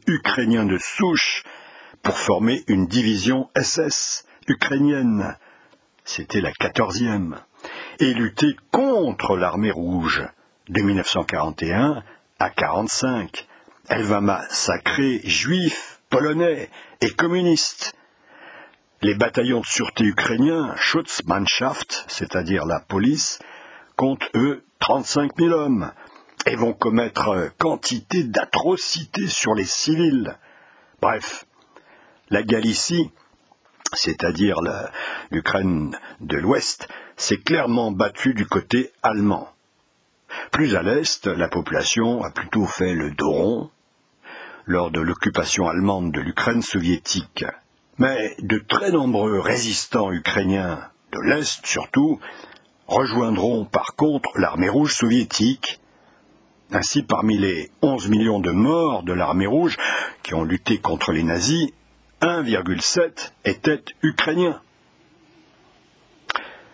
Ukrainiens 0.07 0.65
de 0.65 0.77
souche 0.77 1.43
pour 2.01 2.17
former 2.17 2.63
une 2.67 2.87
division 2.87 3.49
SS 3.55 4.25
ukrainienne. 4.47 5.37
C'était 6.03 6.41
la 6.41 6.51
quatorzième. 6.51 7.39
Et 7.99 8.13
lutter 8.13 8.55
contre 8.71 9.37
l'armée 9.37 9.71
rouge 9.71 10.23
de 10.69 10.81
1941 10.81 12.03
à 12.39 12.45
1945. 12.45 13.47
Elle 13.89 14.03
va 14.03 14.21
massacrer 14.21 15.21
juifs, 15.23 16.01
polonais 16.09 16.69
et 17.01 17.09
communistes. 17.09 17.93
Les 19.01 19.15
bataillons 19.15 19.61
de 19.61 19.65
sûreté 19.65 20.03
ukrainiens, 20.03 20.73
Schutzmannschaft, 20.77 22.05
c'est-à-dire 22.07 22.65
la 22.65 22.79
police, 22.79 23.39
comptent, 23.95 24.29
eux, 24.35 24.63
35 24.79 25.31
000 25.37 25.51
hommes 25.51 25.91
et 26.45 26.55
vont 26.55 26.73
commettre 26.73 27.51
quantité 27.57 28.23
d'atrocités 28.23 29.27
sur 29.27 29.53
les 29.53 29.65
civils. 29.65 30.37
Bref, 31.01 31.45
la 32.29 32.43
Galicie, 32.43 33.11
c'est-à-dire 33.93 34.57
l'Ukraine 35.29 35.95
de 36.19 36.37
l'Ouest, 36.37 36.87
s'est 37.15 37.37
clairement 37.37 37.91
battue 37.91 38.33
du 38.33 38.45
côté 38.45 38.91
allemand. 39.03 39.49
Plus 40.51 40.75
à 40.75 40.81
l'est, 40.81 41.27
la 41.27 41.49
population 41.49 42.23
a 42.23 42.31
plutôt 42.31 42.65
fait 42.65 42.93
le 42.93 43.11
dos 43.11 43.31
rond 43.31 43.71
lors 44.65 44.91
de 44.91 45.01
l'occupation 45.01 45.67
allemande 45.67 46.11
de 46.11 46.21
l'Ukraine 46.21 46.61
soviétique. 46.61 47.45
Mais 47.97 48.35
de 48.39 48.57
très 48.57 48.91
nombreux 48.91 49.39
résistants 49.39 50.11
ukrainiens, 50.11 50.79
de 51.11 51.19
l'Est 51.19 51.65
surtout, 51.65 52.19
rejoindront 52.87 53.65
par 53.65 53.95
contre 53.95 54.29
l'armée 54.37 54.69
rouge 54.69 54.93
soviétique. 54.93 55.79
Ainsi, 56.71 57.03
parmi 57.03 57.37
les 57.37 57.69
11 57.81 58.09
millions 58.09 58.39
de 58.39 58.51
morts 58.51 59.03
de 59.03 59.13
l'armée 59.13 59.47
rouge 59.47 59.77
qui 60.23 60.33
ont 60.33 60.43
lutté 60.43 60.77
contre 60.77 61.11
les 61.11 61.23
nazis, 61.23 61.69
1,7 62.21 63.33
étaient 63.45 63.83
ukrainiens. 64.03 64.61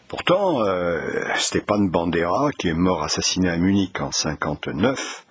Pourtant, 0.08 0.62
euh, 0.62 1.02
Stepan 1.36 1.80
Bandera, 1.80 2.52
qui 2.58 2.70
est 2.70 2.74
mort 2.74 3.04
assassiné 3.04 3.50
à 3.50 3.58
Munich 3.58 4.00
en 4.00 4.12
59, 4.12 5.26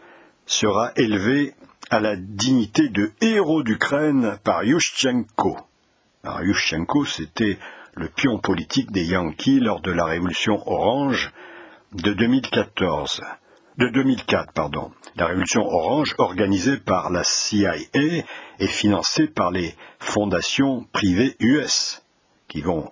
sera 0.44 0.92
élevé 0.96 1.54
à 1.90 2.00
la 2.00 2.16
dignité 2.16 2.88
de 2.88 3.12
héros 3.20 3.62
d'Ukraine 3.62 4.38
par 4.44 4.64
Yushchenko. 4.64 5.56
Alors, 6.24 6.42
Yushchenko, 6.42 7.04
c'était 7.04 7.58
le 7.96 8.08
pion 8.08 8.38
politique 8.38 8.92
des 8.92 9.06
Yankees 9.06 9.58
lors 9.58 9.80
de 9.80 9.90
la 9.90 10.04
révolution 10.04 10.62
orange 10.68 11.32
de 11.92 12.12
2014. 12.12 13.22
De 13.78 13.88
2004, 13.88 14.52
pardon. 14.52 14.92
La 15.16 15.26
révolution 15.26 15.62
orange 15.62 16.14
organisée 16.18 16.76
par 16.76 17.10
la 17.10 17.24
CIA 17.24 17.74
et 17.94 18.66
financée 18.66 19.26
par 19.26 19.50
les 19.50 19.74
fondations 19.98 20.86
privées 20.92 21.36
US 21.40 22.02
qui 22.48 22.60
vont 22.60 22.90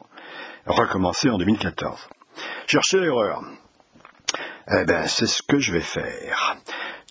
recommencer 0.65 1.29
en 1.29 1.37
2014. 1.37 2.09
Cherchez 2.67 2.99
l'erreur. 2.99 3.43
Eh 4.71 4.87
bien, 4.87 5.07
c'est 5.07 5.27
ce 5.27 5.43
que 5.43 5.59
je 5.59 5.73
vais 5.75 5.81
faire. 5.83 6.57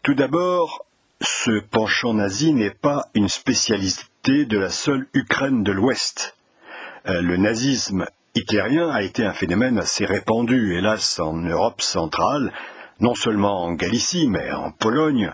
Tout 0.01 0.15
d'abord, 0.15 0.85
ce 1.21 1.59
penchant 1.59 2.15
nazi 2.15 2.53
n'est 2.53 2.71
pas 2.71 3.05
une 3.13 3.29
spécialité 3.29 4.45
de 4.45 4.57
la 4.57 4.69
seule 4.69 5.07
Ukraine 5.13 5.63
de 5.63 5.71
l'Ouest. 5.71 6.35
Euh, 7.05 7.21
le 7.21 7.35
nazisme 7.35 8.05
hitlérien 8.33 8.89
a 8.89 9.01
été 9.01 9.25
un 9.25 9.33
phénomène 9.33 9.77
assez 9.77 10.05
répandu, 10.05 10.77
hélas, 10.77 11.19
en 11.19 11.33
Europe 11.33 11.81
centrale, 11.81 12.53
non 13.01 13.13
seulement 13.13 13.65
en 13.65 13.73
Galicie, 13.73 14.29
mais 14.29 14.53
en 14.53 14.71
Pologne, 14.71 15.33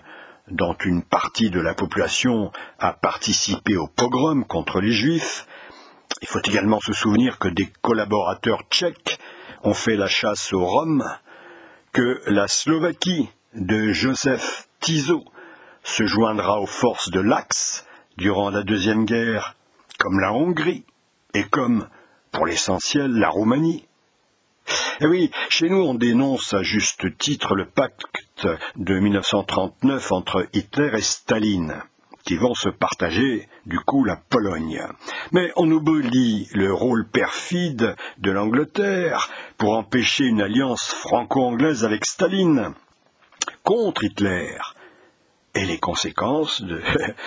dont 0.49 0.75
une 0.83 1.03
partie 1.03 1.51
de 1.51 1.59
la 1.59 1.75
population 1.75 2.51
a 2.79 2.93
participé 2.93 3.77
au 3.77 3.85
pogrom 3.85 4.45
contre 4.45 4.81
les 4.81 4.91
Juifs. 4.91 5.45
Il 6.23 6.27
faut 6.27 6.41
également 6.43 6.79
se 6.79 6.91
souvenir 6.91 7.37
que 7.37 7.49
des 7.49 7.71
collaborateurs 7.83 8.63
tchèques 8.71 9.19
ont 9.63 9.75
fait 9.75 9.95
la 9.95 10.07
chasse 10.07 10.51
aux 10.53 10.65
Roms, 10.65 11.05
que 11.93 12.19
la 12.25 12.47
Slovaquie 12.47 13.29
de 13.53 13.91
Joseph 13.91 14.67
Tiso 14.79 15.23
se 15.83 16.07
joindra 16.07 16.59
aux 16.59 16.65
forces 16.65 17.11
de 17.11 17.19
l'Axe 17.19 17.85
durant 18.17 18.49
la 18.49 18.63
Deuxième 18.63 19.05
Guerre, 19.05 19.55
comme 19.99 20.19
la 20.19 20.33
Hongrie, 20.33 20.83
et 21.33 21.43
comme, 21.43 21.87
pour 22.31 22.45
l'essentiel, 22.45 23.11
la 23.11 23.29
Roumanie. 23.29 23.85
Eh 25.01 25.07
oui, 25.07 25.31
chez 25.49 25.69
nous 25.69 25.81
on 25.81 25.93
dénonce 25.93 26.53
à 26.53 26.61
juste 26.61 27.17
titre 27.17 27.55
le 27.55 27.65
pacte 27.65 28.47
de 28.75 28.99
1939 28.99 30.11
entre 30.11 30.47
Hitler 30.53 30.91
et 30.93 31.01
Staline, 31.01 31.81
qui 32.23 32.35
vont 32.35 32.53
se 32.53 32.69
partager 32.69 33.47
du 33.65 33.79
coup 33.79 34.03
la 34.03 34.15
Pologne. 34.15 34.81
Mais 35.31 35.51
on 35.55 35.71
oublie 35.71 36.47
le 36.53 36.73
rôle 36.73 37.07
perfide 37.07 37.95
de 38.17 38.31
l'Angleterre 38.31 39.29
pour 39.57 39.77
empêcher 39.77 40.25
une 40.25 40.41
alliance 40.41 40.87
franco-anglaise 40.87 41.85
avec 41.85 42.05
Staline 42.05 42.73
contre 43.63 44.03
Hitler 44.03 44.57
et 45.55 45.65
les 45.65 45.79
conséquences 45.79 46.61
de, 46.61 46.81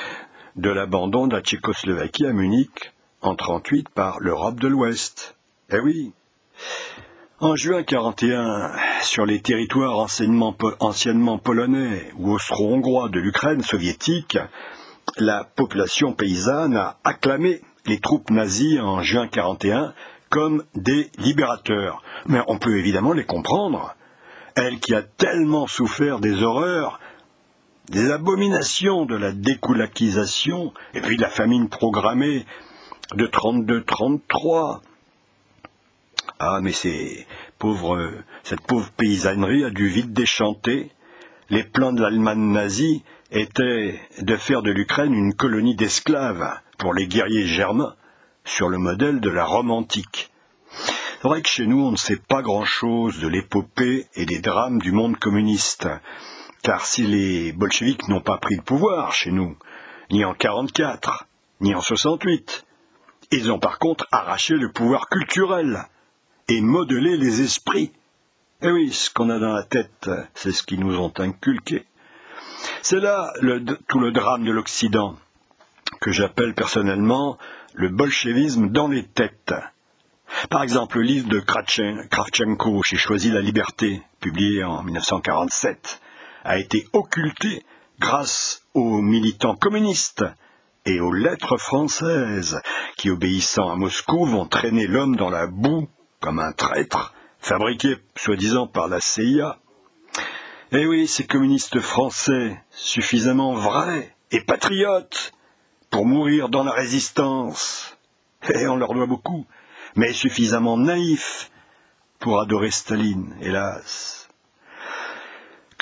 de 0.57 0.71
l'abandon 0.71 1.27
de 1.27 1.37
la 1.37 1.43
Tchécoslovaquie 1.43 2.27
à 2.27 2.33
Munich 2.33 2.93
en 3.23 3.35
38 3.37 3.89
par 3.89 4.21
l'Europe 4.21 4.61
de 4.61 4.69
l'Ouest. 4.69 5.37
Eh 5.71 5.79
oui. 5.79 6.13
En 7.41 7.57
juin 7.57 7.83
41, 7.83 8.73
sur 9.01 9.27
les 9.27 9.41
territoires 9.41 9.97
anciennement 9.99 11.39
polonais 11.39 12.11
ou 12.19 12.33
austro-hongrois 12.33 13.09
de 13.09 13.21
l'Ukraine 13.21 13.63
soviétique, 13.63 14.39
la 15.19 15.45
population 15.45 16.13
paysanne 16.13 16.77
a 16.77 16.99
acclamé 17.05 17.63
les 17.87 17.99
troupes 17.99 18.31
nazies 18.31 18.79
en 18.81 19.03
juin 19.03 19.29
41 19.29 19.95
comme 20.29 20.65
des 20.75 21.11
libérateurs. 21.19 22.03
Mais 22.27 22.41
on 22.47 22.59
peut 22.59 22.79
évidemment 22.79 23.13
les 23.13 23.25
comprendre. 23.25 23.95
Elle 24.55 24.79
qui 24.79 24.95
a 24.95 25.03
tellement 25.03 25.67
souffert 25.67 26.21
des 26.21 26.43
horreurs, 26.43 27.01
des 27.89 28.11
abominations 28.11 29.05
de 29.05 29.17
la 29.17 29.33
découlakisation 29.33 30.73
et 30.95 31.01
puis 31.01 31.17
de 31.17 31.23
la 31.23 31.29
famine 31.29 31.69
programmée 31.69 32.47
de 33.15 33.27
32-33. 33.27 34.81
Ah, 36.39 36.61
mais 36.63 36.73
c'est 36.73 37.27
pauvre, 37.59 38.13
cette 38.43 38.63
pauvre 38.63 38.91
paysannerie 38.97 39.65
a 39.65 39.71
dû 39.71 39.89
vite 39.89 40.13
déchanter. 40.13 40.91
Les 41.51 41.65
plans 41.65 41.93
de 41.93 42.03
l'Allemagne 42.03 42.53
nazie 42.53 43.05
étaient 43.31 44.01
de 44.21 44.37
faire 44.37 44.63
de 44.63 44.71
l'Ukraine 44.71 45.15
une 45.15 45.35
colonie 45.35 45.75
d'esclaves 45.75 46.59
pour 46.79 46.95
les 46.95 47.07
guerriers 47.07 47.47
germains, 47.47 47.95
sur 48.45 48.69
le 48.69 48.79
modèle 48.79 49.21
de 49.21 49.31
la 49.31 49.45
Rome 49.45 49.71
antique. 49.71 50.31
C'est 50.71 51.29
vrai 51.29 51.43
que 51.43 51.49
chez 51.49 51.67
nous, 51.67 51.81
on 51.81 51.93
ne 51.93 51.97
sait 51.97 52.17
pas 52.17 52.43
grand-chose 52.43 53.21
de 53.21 53.29
l'épopée 53.29 54.07
et 54.15 54.27
des 54.27 54.41
drames 54.41 54.81
du 54.81 54.91
monde 54.91 55.17
communiste, 55.17 55.89
car 56.63 56.85
si 56.85 57.07
les 57.07 57.53
bolcheviks 57.53 58.09
n'ont 58.09 58.21
pas 58.21 58.39
pris 58.39 58.57
le 58.57 58.63
pouvoir 58.63 59.13
chez 59.13 59.31
nous, 59.31 59.57
ni 60.11 60.25
en 60.25 60.35
44, 60.35 61.27
ni 61.61 61.75
en 61.75 61.81
68, 61.81 62.65
ils 63.33 63.51
ont 63.51 63.59
par 63.59 63.79
contre 63.79 64.07
arraché 64.13 64.55
le 64.55 64.71
pouvoir 64.71 65.09
culturel 65.09 65.87
et 66.49 66.61
modelé 66.61 67.17
les 67.17 67.41
esprits. 67.41 67.93
Et 68.61 68.71
oui, 68.71 68.93
ce 68.93 69.11
qu'on 69.11 69.31
a 69.31 69.39
dans 69.39 69.53
la 69.53 69.65
tête, 69.65 70.11
c'est 70.35 70.53
ce 70.53 70.63
qu'ils 70.63 70.81
nous 70.81 70.99
ont 70.99 71.13
inculqué. 71.19 71.87
C'est 72.83 73.01
là 73.01 73.33
tout 73.89 73.99
le 73.99 74.13
drame 74.13 74.45
de 74.45 74.53
l'Occident, 74.53 75.17
que 76.01 76.13
j'appelle 76.13 76.55
personnellement 76.55 77.39
le 77.75 77.89
bolchevisme 77.89 78.69
dans 78.69 78.89
les 78.89 79.05
têtes. 79.05 79.55
Par 80.51 80.63
exemple, 80.63 80.99
le 80.99 81.05
livre 81.05 81.29
de 81.29 81.41
Kravchenko 81.41 82.83
chez 82.83 82.97
Choisi 82.97 83.31
la 83.31 83.41
liberté, 83.41 84.03
publié 84.21 84.63
en 84.63 84.83
1947, 84.83 86.01
a 86.45 86.59
été 86.59 86.87
occulté 86.93 87.65
grâce 87.99 88.67
aux 88.75 89.01
militants 89.01 89.57
communistes 89.57 90.25
et 90.85 91.01
aux 91.01 91.13
lettres 91.13 91.57
françaises 91.57 92.61
qui, 92.97 93.11
obéissant 93.11 93.71
à 93.71 93.77
Moscou, 93.77 94.25
vont 94.25 94.47
traîner 94.47 94.87
l'homme 94.87 95.17
dans 95.17 95.31
la 95.31 95.47
boue 95.47 95.89
comme 96.21 96.39
un 96.39 96.53
traître, 96.53 97.15
fabriqué 97.39 97.97
soi-disant 98.17 98.67
par 98.67 98.89
la 98.89 99.01
CIA. 99.01 99.59
Eh 100.73 100.87
oui, 100.87 101.07
ces 101.07 101.27
communistes 101.27 101.81
français, 101.81 102.63
suffisamment 102.71 103.55
vrais 103.55 104.15
et 104.31 104.41
patriotes, 104.41 105.33
pour 105.91 106.07
mourir 106.07 106.49
dans 106.49 106.65
la 106.65 106.73
résistance. 106.73 107.99
Et 108.49 108.67
on 108.67 108.77
leur 108.77 108.95
doit 108.95 109.07
beaucoup, 109.07 109.47
mais 109.95 110.13
suffisamment 110.13 110.79
naïfs 110.79 111.51
pour 112.19 112.41
adorer 112.41 112.71
Staline, 112.71 113.37
hélas. 113.41 114.22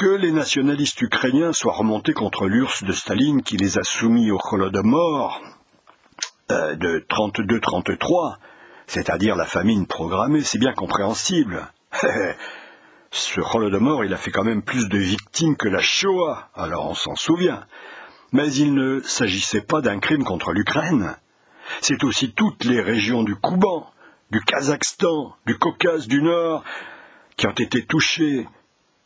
Que 0.01 0.07
les 0.07 0.33
nationalistes 0.33 1.03
ukrainiens 1.03 1.53
soient 1.53 1.75
remontés 1.75 2.15
contre 2.15 2.47
l'URSS 2.47 2.85
de 2.85 2.93
Staline 2.95 3.43
qui 3.43 3.59
les 3.59 3.77
a 3.77 3.83
soumis 3.85 4.31
au 4.31 4.39
Holodomor 4.51 5.43
euh, 6.51 6.75
de 6.75 7.05
32-33, 7.07 8.37
c'est-à-dire 8.87 9.37
la 9.37 9.45
famine 9.45 9.87
programmée, 9.87 10.41
c'est 10.41 10.57
bien 10.57 10.73
compréhensible. 10.73 11.71
Ce 13.11 13.43
Holodomor, 13.43 14.07
il 14.07 14.15
a 14.15 14.17
fait 14.17 14.31
quand 14.31 14.43
même 14.43 14.63
plus 14.63 14.89
de 14.89 14.97
victimes 14.97 15.59
que 15.59 15.69
la 15.69 15.83
Shoah, 15.83 16.49
alors 16.55 16.89
on 16.89 16.95
s'en 16.95 17.15
souvient. 17.15 17.67
Mais 18.33 18.51
il 18.55 18.73
ne 18.73 19.01
s'agissait 19.01 19.61
pas 19.61 19.83
d'un 19.83 19.99
crime 19.99 20.25
contre 20.25 20.53
l'Ukraine. 20.53 21.15
C'est 21.83 22.05
aussi 22.05 22.33
toutes 22.33 22.65
les 22.65 22.81
régions 22.81 23.23
du 23.23 23.37
Kouban, 23.37 23.93
du 24.31 24.41
Kazakhstan, 24.41 25.37
du 25.47 25.59
Caucase 25.59 26.09
du 26.09 26.23
Nord 26.23 26.65
qui 27.37 27.47
ont 27.47 27.51
été 27.51 27.85
touchées. 27.85 28.49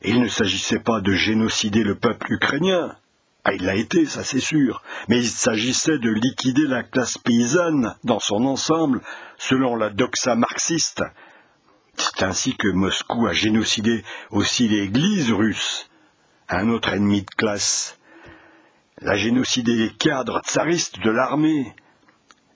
Il 0.06 0.20
ne 0.20 0.28
s'agissait 0.28 0.80
pas 0.80 1.00
de 1.00 1.12
génocider 1.12 1.82
le 1.82 1.94
peuple 1.94 2.32
ukrainien. 2.34 2.94
Ah, 3.42 3.54
il 3.54 3.64
l'a 3.64 3.74
été, 3.74 4.04
ça 4.04 4.22
c'est 4.22 4.40
sûr. 4.40 4.82
Mais 5.08 5.18
il 5.18 5.28
s'agissait 5.28 5.98
de 5.98 6.10
liquider 6.10 6.66
la 6.66 6.82
classe 6.82 7.16
paysanne 7.16 7.94
dans 8.04 8.20
son 8.20 8.44
ensemble, 8.44 9.00
selon 9.38 9.76
la 9.76 9.88
doxa 9.88 10.34
marxiste. 10.34 11.02
C'est 11.96 12.22
ainsi 12.22 12.54
que 12.56 12.68
Moscou 12.68 13.26
a 13.26 13.32
génocidé 13.32 14.04
aussi 14.30 14.68
l'Église 14.68 15.32
russe, 15.32 15.88
un 16.50 16.68
autre 16.68 16.92
ennemi 16.92 17.22
de 17.22 17.30
classe. 17.30 17.98
Elle 19.00 19.08
a 19.08 19.16
génocidé 19.16 19.74
les 19.74 19.90
cadres 19.90 20.40
tsaristes 20.42 21.00
de 21.00 21.10
l'armée. 21.10 21.74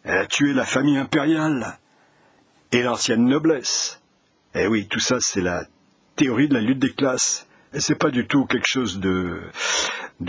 Elle 0.05 0.19
a 0.19 0.27
tué 0.27 0.53
la 0.53 0.67
famille 0.67 0.99
impériale 0.99 1.79
et 2.73 2.83
l'ancienne 2.83 3.25
noblesse. 3.25 4.01
Eh 4.55 4.67
oui, 4.67 4.87
tout 4.87 5.01
ça, 5.01 5.17
c'est 5.21 5.41
la 5.41 5.65
théorie 6.19 6.49
de 6.49 6.55
la 6.55 6.61
lutte 6.61 6.81
des 6.81 6.93
classes. 6.93 7.47
Et 7.73 7.81
c'est 7.81 7.95
pas 7.95 8.11
du 8.11 8.27
tout 8.27 8.45
quelque 8.45 8.67
chose 8.67 8.99
de, 8.99 9.41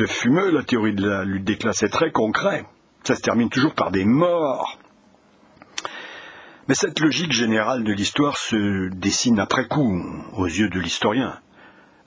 fumeux, 0.06 0.52
la 0.52 0.63
théorie 0.63 0.93
de 0.93 1.08
la 1.08 1.25
lutte 1.25 1.43
des 1.43 1.58
classes. 1.58 1.80
C'est 1.80 1.89
très 1.89 2.12
concret. 2.12 2.65
Ça 3.04 3.15
se 3.15 3.21
termine 3.21 3.49
toujours 3.49 3.73
par 3.73 3.91
des 3.91 4.06
morts. 4.06 4.78
Mais 6.67 6.75
cette 6.75 6.99
logique 6.99 7.32
générale 7.32 7.84
de 7.84 7.91
l'histoire 7.91 8.38
se 8.38 8.89
dessine 8.89 9.39
après 9.39 9.67
coup, 9.67 10.06
aux 10.34 10.45
yeux 10.45 10.69
de 10.69 10.80
l'historien. 10.80 11.39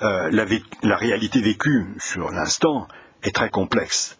Euh, 0.03 0.31
la, 0.31 0.45
la, 0.83 0.97
réalité 0.97 1.41
vécue 1.41 1.87
sur 1.99 2.31
l'instant 2.31 2.87
est 3.25 3.35
très 3.35 3.51
complexe. 3.51 4.19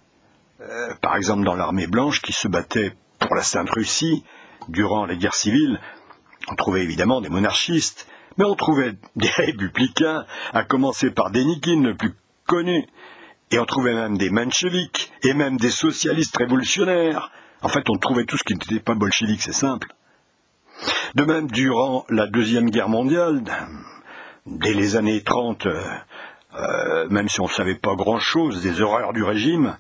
Euh, 0.61 0.95
par 1.01 1.17
exemple, 1.17 1.45
dans 1.45 1.55
l'armée 1.55 1.87
blanche 1.87 2.21
qui 2.21 2.33
se 2.33 2.49
battait 2.49 2.93
pour 3.21 3.35
la 3.37 3.43
Sainte 3.43 3.71
Russie 3.71 4.25
durant 4.69 5.07
les 5.07 5.17
guerres 5.17 5.35
civiles, 5.35 5.81
on 6.49 6.55
trouvait 6.57 6.83
évidemment 6.83 7.21
des 7.21 7.29
monarchistes, 7.29 8.09
mais 8.37 8.45
on 8.45 8.55
trouvait 8.55 8.95
des 9.17 9.29
républicains, 9.29 10.25
à 10.53 10.65
commencer 10.65 11.11
par 11.11 11.31
Denikin, 11.31 11.83
le 11.83 11.95
plus 11.95 12.15
connu, 12.47 12.87
et 13.51 13.59
on 13.59 13.65
trouvait 13.65 13.95
même 13.95 14.17
des 14.17 14.31
mencheviks, 14.31 15.13
et 15.23 15.35
même 15.35 15.57
des 15.57 15.71
socialistes 15.71 16.37
révolutionnaires. 16.37 17.31
En 17.63 17.69
fait, 17.69 17.89
on 17.91 17.99
trouvait 17.99 18.25
tout 18.25 18.37
ce 18.37 18.45
qui 18.45 18.55
n'était 18.55 18.81
pas 18.81 18.95
bolchevique, 18.95 19.43
c'est 19.43 19.53
simple. 19.53 19.89
De 21.15 21.25
même, 21.25 21.49
durant 21.51 22.05
la 22.09 22.27
Deuxième 22.27 22.71
Guerre 22.71 22.89
mondiale, 22.89 23.43
dès 24.47 24.75
les 24.75 24.97
années 24.97 25.23
30, 25.23 25.67
euh, 26.55 27.09
même 27.09 27.29
si 27.29 27.41
on 27.41 27.45
ne 27.45 27.51
savait 27.51 27.77
pas 27.77 27.95
grand-chose 27.95 28.63
des 28.63 28.81
horreurs 28.81 29.13
du 29.13 29.23
régime, 29.23 29.77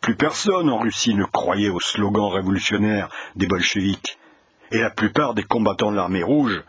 plus 0.00 0.16
personne 0.16 0.68
en 0.68 0.78
Russie 0.78 1.14
ne 1.14 1.24
croyait 1.24 1.70
aux 1.70 1.80
slogans 1.80 2.28
révolutionnaires 2.32 3.08
des 3.36 3.46
bolcheviks, 3.46 4.18
et 4.72 4.78
la 4.78 4.90
plupart 4.90 5.34
des 5.34 5.44
combattants 5.44 5.90
de 5.90 5.96
l'armée 5.96 6.22
rouge 6.22 6.62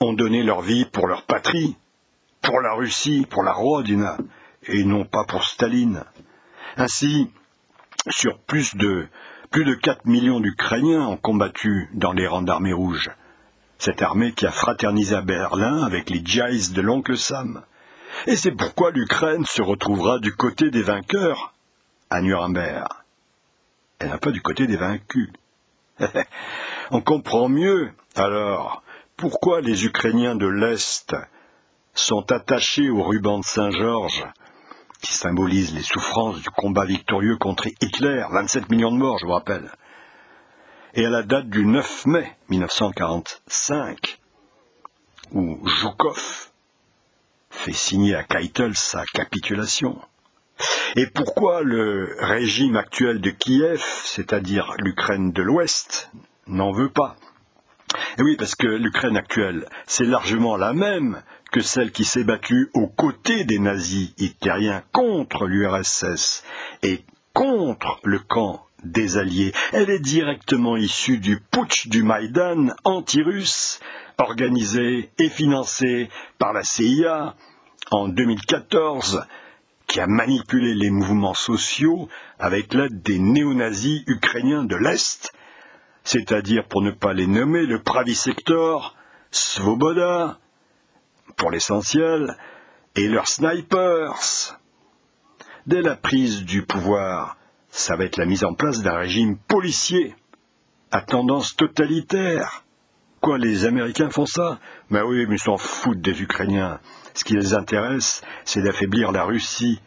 ont 0.00 0.12
donné 0.12 0.42
leur 0.42 0.60
vie 0.60 0.84
pour 0.84 1.06
leur 1.06 1.22
patrie, 1.22 1.76
pour 2.42 2.60
la 2.60 2.74
Russie, 2.74 3.26
pour 3.28 3.42
la 3.42 3.52
Rodina, 3.52 4.18
et 4.64 4.84
non 4.84 5.04
pas 5.04 5.24
pour 5.24 5.44
Staline. 5.44 6.04
Ainsi, 6.76 7.30
sur 8.08 8.38
plus 8.38 8.76
de 8.76 9.08
plus 9.50 9.64
de 9.64 9.74
4 9.74 10.06
millions 10.06 10.40
d'Ukrainiens 10.40 11.06
ont 11.06 11.16
combattu 11.16 11.88
dans 11.94 12.12
les 12.12 12.26
rangs 12.26 12.42
d'armée 12.42 12.72
rouge. 12.72 13.10
Cette 13.78 14.02
armée 14.02 14.32
qui 14.32 14.44
a 14.46 14.50
fraternisé 14.50 15.14
à 15.14 15.22
Berlin 15.22 15.82
avec 15.84 16.10
les 16.10 16.22
Jais 16.24 16.72
de 16.74 16.80
l'oncle 16.82 17.16
Sam. 17.16 17.62
Et 18.26 18.36
c'est 18.36 18.52
pourquoi 18.52 18.90
l'Ukraine 18.90 19.44
se 19.46 19.62
retrouvera 19.62 20.18
du 20.18 20.34
côté 20.34 20.70
des 20.70 20.82
vainqueurs 20.82 21.54
à 22.10 22.20
Nuremberg. 22.20 22.88
Elle 23.98 24.08
n'a 24.08 24.18
pas 24.18 24.30
du 24.30 24.42
côté 24.42 24.66
des 24.66 24.76
vaincus. 24.76 25.30
On 26.90 27.00
comprend 27.00 27.48
mieux, 27.48 27.92
alors, 28.14 28.82
pourquoi 29.16 29.62
les 29.62 29.86
Ukrainiens 29.86 30.36
de 30.36 30.46
l'Est 30.46 31.14
sont 31.94 32.30
attachés 32.30 32.90
au 32.90 33.02
ruban 33.02 33.38
de 33.38 33.44
Saint-Georges, 33.44 34.26
qui 35.00 35.14
symbolise 35.14 35.74
les 35.74 35.82
souffrances 35.82 36.40
du 36.42 36.50
combat 36.50 36.84
victorieux 36.84 37.38
contre 37.38 37.66
Hitler, 37.80 38.24
27 38.30 38.70
millions 38.70 38.92
de 38.92 38.98
morts, 38.98 39.18
je 39.18 39.26
vous 39.26 39.32
rappelle. 39.32 39.70
Et 40.94 41.06
à 41.06 41.10
la 41.10 41.22
date 41.22 41.48
du 41.48 41.64
9 41.64 42.06
mai 42.06 42.36
1945, 42.50 44.18
où 45.32 45.66
Zhukov 45.66 46.50
fait 47.50 47.72
signer 47.72 48.14
à 48.14 48.22
Keitel 48.22 48.76
sa 48.76 49.04
capitulation. 49.14 49.98
Et 50.94 51.06
pourquoi 51.06 51.62
le 51.62 52.16
régime 52.20 52.76
actuel 52.76 53.20
de 53.20 53.30
Kiev, 53.30 53.82
c'est-à-dire 54.04 54.74
l'Ukraine 54.78 55.32
de 55.32 55.42
l'Ouest, 55.42 56.10
n'en 56.46 56.72
veut 56.72 56.90
pas? 56.90 57.16
Et 58.18 58.22
oui, 58.22 58.36
parce 58.36 58.54
que 58.54 58.66
l'Ukraine 58.66 59.16
actuelle, 59.16 59.66
c'est 59.86 60.04
largement 60.04 60.56
la 60.56 60.72
même 60.72 61.22
que 61.52 61.60
celle 61.60 61.92
qui 61.92 62.04
s'est 62.04 62.24
battue 62.24 62.70
aux 62.74 62.88
côtés 62.88 63.44
des 63.44 63.58
nazis 63.58 64.12
hitlériens 64.18 64.82
contre 64.92 65.46
l'URSS 65.46 66.44
et 66.82 67.04
contre 67.32 68.00
le 68.04 68.18
camp 68.18 68.66
des 68.84 69.16
Alliés. 69.16 69.52
Elle 69.72 69.90
est 69.90 70.00
directement 70.00 70.76
issue 70.76 71.18
du 71.18 71.40
putsch 71.40 71.88
du 71.88 72.02
Maïdan 72.02 72.68
anti-russe 72.84 73.80
organisé 74.18 75.10
et 75.18 75.28
financé 75.28 76.08
par 76.38 76.52
la 76.52 76.62
CIA 76.62 77.34
en 77.90 78.08
2014, 78.08 79.24
qui 79.86 80.00
a 80.00 80.06
manipulé 80.06 80.74
les 80.74 80.90
mouvements 80.90 81.34
sociaux 81.34 82.08
avec 82.38 82.74
l'aide 82.74 83.02
des 83.02 83.18
néo-nazis 83.18 84.02
ukrainiens 84.06 84.64
de 84.64 84.76
l'Est, 84.76 85.32
c'est-à-dire, 86.06 86.68
pour 86.68 86.82
ne 86.82 86.92
pas 86.92 87.12
les 87.12 87.26
nommer, 87.26 87.66
le 87.66 87.82
Pravi 87.82 88.14
Sector, 88.14 88.94
Svoboda, 89.32 90.38
pour 91.36 91.50
l'essentiel, 91.50 92.36
et 92.94 93.08
leurs 93.08 93.26
snipers. 93.26 94.56
Dès 95.66 95.82
la 95.82 95.96
prise 95.96 96.44
du 96.44 96.64
pouvoir, 96.64 97.36
ça 97.70 97.96
va 97.96 98.04
être 98.04 98.18
la 98.18 98.24
mise 98.24 98.44
en 98.44 98.54
place 98.54 98.82
d'un 98.82 98.96
régime 98.96 99.36
policier 99.36 100.14
à 100.92 101.00
tendance 101.00 101.56
totalitaire. 101.56 102.62
Quoi, 103.20 103.38
les 103.38 103.64
Américains 103.64 104.08
font 104.08 104.26
ça? 104.26 104.60
Ben 104.92 105.02
oui, 105.02 105.26
mais 105.26 105.34
ils 105.34 105.42
s'en 105.42 105.58
foutent 105.58 106.00
des 106.00 106.22
Ukrainiens. 106.22 106.78
Ce 107.14 107.24
qui 107.24 107.34
les 107.34 107.52
intéresse, 107.52 108.22
c'est 108.44 108.62
d'affaiblir 108.62 109.10
la 109.10 109.24
Russie. 109.24 109.80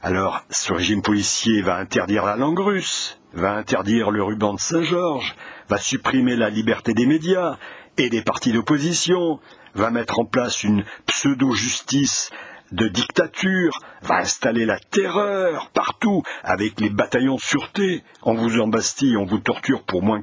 Alors, 0.00 0.44
ce 0.48 0.72
régime 0.72 1.02
policier 1.02 1.60
va 1.60 1.76
interdire 1.76 2.24
la 2.24 2.36
langue 2.36 2.60
russe, 2.60 3.17
va 3.32 3.54
interdire 3.54 4.10
le 4.10 4.22
ruban 4.22 4.54
de 4.54 4.60
Saint-Georges, 4.60 5.34
va 5.68 5.78
supprimer 5.78 6.36
la 6.36 6.50
liberté 6.50 6.94
des 6.94 7.06
médias 7.06 7.58
et 7.96 8.08
des 8.08 8.22
partis 8.22 8.52
d'opposition, 8.52 9.40
va 9.74 9.90
mettre 9.90 10.18
en 10.18 10.24
place 10.24 10.62
une 10.64 10.84
pseudo-justice 11.06 12.30
de 12.72 12.88
dictature, 12.88 13.78
va 14.02 14.16
installer 14.16 14.66
la 14.66 14.78
terreur 14.78 15.70
partout 15.70 16.22
avec 16.42 16.80
les 16.80 16.90
bataillons 16.90 17.36
de 17.36 17.40
sûreté. 17.40 18.02
On 18.22 18.34
vous 18.34 18.60
embastille, 18.60 19.16
on 19.16 19.24
vous 19.24 19.38
torture 19.38 19.84
pour 19.84 20.02
moins 20.02 20.22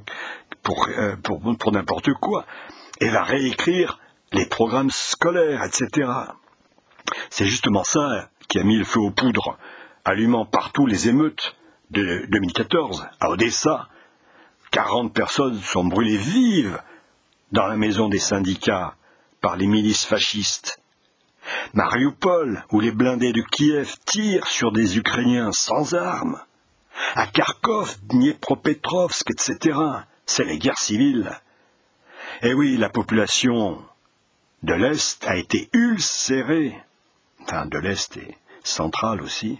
euh, 0.97 1.15
pour 1.17 1.71
n'importe 1.71 2.13
quoi, 2.13 2.45
et 2.99 3.09
va 3.09 3.23
réécrire 3.23 3.99
les 4.31 4.45
programmes 4.45 4.91
scolaires, 4.91 5.63
etc. 5.63 6.09
C'est 7.29 7.45
justement 7.45 7.83
ça 7.83 8.29
qui 8.47 8.59
a 8.59 8.63
mis 8.63 8.77
le 8.77 8.85
feu 8.85 8.99
aux 8.99 9.11
poudres, 9.11 9.57
allumant 10.03 10.45
partout 10.45 10.85
les 10.85 11.07
émeutes 11.07 11.55
de 11.91 12.25
2014 12.29 13.07
à 13.19 13.29
Odessa. 13.29 13.87
40 14.71 15.13
personnes 15.13 15.59
sont 15.59 15.85
brûlées 15.85 16.17
vives 16.17 16.81
dans 17.51 17.67
la 17.67 17.77
maison 17.77 18.09
des 18.09 18.19
syndicats 18.19 18.95
par 19.41 19.55
les 19.55 19.67
milices 19.67 20.05
fascistes. 20.05 20.79
Mariupol, 21.73 22.63
où 22.71 22.79
les 22.79 22.91
blindés 22.91 23.31
de 23.31 23.41
Kiev 23.41 23.95
tirent 24.05 24.47
sur 24.47 24.71
des 24.71 24.97
Ukrainiens 24.97 25.51
sans 25.51 25.93
armes. 25.93 26.41
À 27.15 27.27
Kharkov, 27.27 27.97
Dniepropetrovsk, 28.03 29.29
etc. 29.29 29.79
C'est 30.25 30.45
les 30.45 30.57
guerres 30.57 30.79
civiles. 30.79 31.31
Eh 32.41 32.53
oui, 32.53 32.77
la 32.77 32.89
population 32.89 33.81
de 34.63 34.73
l'Est 34.73 35.25
a 35.27 35.37
été 35.37 35.69
ulcérée, 35.73 36.75
enfin 37.41 37.65
de 37.67 37.77
l'Est 37.77 38.17
et 38.17 38.35
centrale 38.65 39.21
aussi, 39.21 39.59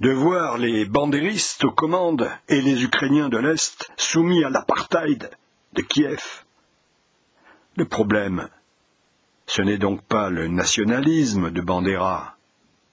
de 0.00 0.10
voir 0.10 0.58
les 0.58 0.84
bandéristes 0.84 1.64
aux 1.64 1.72
commandes 1.72 2.30
et 2.48 2.60
les 2.60 2.82
Ukrainiens 2.84 3.28
de 3.28 3.38
l'Est 3.38 3.90
soumis 3.96 4.44
à 4.44 4.50
l'apartheid 4.50 5.30
de 5.74 5.82
Kiev. 5.82 6.44
Le 7.76 7.84
problème, 7.84 8.48
ce 9.46 9.62
n'est 9.62 9.78
donc 9.78 10.02
pas 10.02 10.30
le 10.30 10.48
nationalisme 10.48 11.50
de 11.50 11.60
Bandera, 11.60 12.36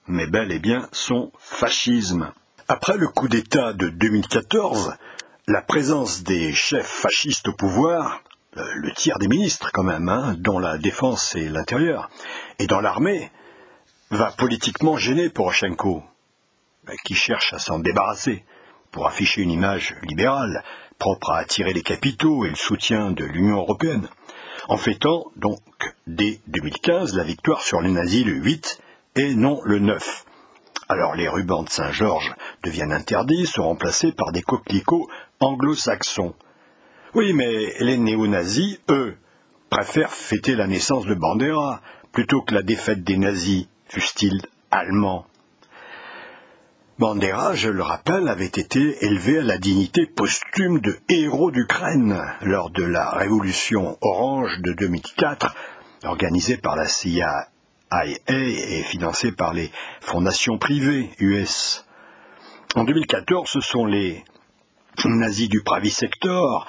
mais 0.06 0.26
bel 0.26 0.52
et 0.52 0.58
bien 0.58 0.88
son 0.92 1.32
fascisme. 1.38 2.32
Après 2.68 2.96
le 2.96 3.08
coup 3.08 3.28
d'État 3.28 3.72
de 3.72 3.88
2014, 3.88 4.94
la 5.48 5.62
présence 5.62 6.22
des 6.22 6.52
chefs 6.52 6.86
fascistes 6.86 7.48
au 7.48 7.52
pouvoir, 7.52 8.22
euh, 8.56 8.62
le 8.76 8.92
tiers 8.92 9.18
des 9.18 9.28
ministres 9.28 9.70
quand 9.72 9.84
même, 9.84 10.08
hein, 10.08 10.34
dont 10.38 10.58
la 10.58 10.78
défense 10.78 11.34
et 11.36 11.48
l'intérieur, 11.48 12.10
et 12.58 12.66
dans 12.66 12.80
l'armée, 12.80 13.30
va 14.10 14.32
politiquement 14.32 14.96
gêner 14.96 15.30
Poroshenko, 15.30 16.02
qui 17.04 17.14
cherche 17.14 17.52
à 17.52 17.58
s'en 17.58 17.78
débarrasser 17.78 18.44
pour 18.90 19.06
afficher 19.06 19.42
une 19.42 19.50
image 19.50 19.94
libérale, 20.02 20.62
propre 20.98 21.30
à 21.30 21.38
attirer 21.38 21.72
les 21.72 21.82
capitaux 21.82 22.44
et 22.44 22.50
le 22.50 22.56
soutien 22.56 23.10
de 23.10 23.24
l'Union 23.24 23.58
européenne 23.58 24.08
en 24.68 24.76
fêtant 24.76 25.26
donc 25.36 25.60
dès 26.06 26.40
2015 26.48 27.14
la 27.14 27.24
victoire 27.24 27.62
sur 27.62 27.80
les 27.80 27.90
nazis 27.90 28.24
le 28.24 28.34
8 28.34 28.80
et 29.16 29.34
non 29.34 29.60
le 29.64 29.78
9. 29.78 30.24
Alors 30.88 31.14
les 31.14 31.28
rubans 31.28 31.64
de 31.64 31.70
Saint-Georges 31.70 32.34
deviennent 32.62 32.92
interdits, 32.92 33.46
sont 33.46 33.64
remplacés 33.64 34.12
par 34.12 34.32
des 34.32 34.42
coquelicots 34.42 35.08
anglo-saxons. 35.40 36.34
Oui, 37.14 37.32
mais 37.32 37.74
les 37.80 37.96
néo-nazis, 37.96 38.78
eux, 38.90 39.16
préfèrent 39.70 40.12
fêter 40.12 40.54
la 40.54 40.66
naissance 40.66 41.06
de 41.06 41.14
Bandera 41.14 41.80
plutôt 42.12 42.42
que 42.42 42.54
la 42.54 42.62
défaite 42.62 43.02
des 43.04 43.16
nazis, 43.16 43.66
fussent-ils 43.88 44.40
allemands. 44.70 45.26
Bandera, 46.98 47.54
je 47.54 47.68
le 47.68 47.82
rappelle, 47.82 48.28
avait 48.28 48.46
été 48.46 49.04
élevé 49.04 49.40
à 49.40 49.42
la 49.42 49.58
dignité 49.58 50.06
posthume 50.06 50.80
de 50.80 50.98
héros 51.10 51.50
d'Ukraine 51.50 52.22
lors 52.40 52.70
de 52.70 52.84
la 52.84 53.10
révolution 53.10 53.98
orange 54.00 54.58
de 54.60 54.72
2004, 54.72 55.54
organisée 56.04 56.56
par 56.56 56.74
la 56.74 56.88
CIA 56.88 57.48
et 58.28 58.82
financée 58.84 59.32
par 59.32 59.52
les 59.52 59.70
fondations 60.00 60.58
privées 60.58 61.10
US. 61.18 61.84
En 62.74 62.84
2014, 62.84 63.48
ce 63.48 63.60
sont 63.60 63.84
les 63.84 64.24
nazis 65.04 65.48
du 65.48 65.62
Pravi 65.62 65.90
Sector 65.90 66.66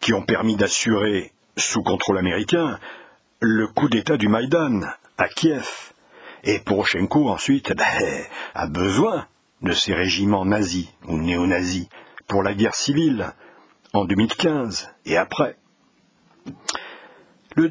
qui 0.00 0.12
ont 0.12 0.22
permis 0.22 0.56
d'assurer, 0.56 1.32
sous 1.56 1.82
contrôle 1.82 2.18
américain, 2.18 2.78
le 3.40 3.68
coup 3.68 3.88
d'État 3.88 4.16
du 4.16 4.28
Maïdan 4.28 4.80
à 5.16 5.28
Kiev. 5.28 5.91
Et 6.44 6.58
Poroshenko, 6.58 7.28
ensuite, 7.28 7.72
ben, 7.76 8.24
a 8.54 8.66
besoin 8.66 9.26
de 9.62 9.72
ces 9.72 9.94
régiments 9.94 10.44
nazis 10.44 10.88
ou 11.06 11.18
néo-nazis 11.18 11.88
pour 12.26 12.42
la 12.42 12.54
guerre 12.54 12.74
civile 12.74 13.32
en 13.92 14.04
2015 14.04 14.90
et 15.06 15.16
après. 15.16 15.56
Le 17.54 17.70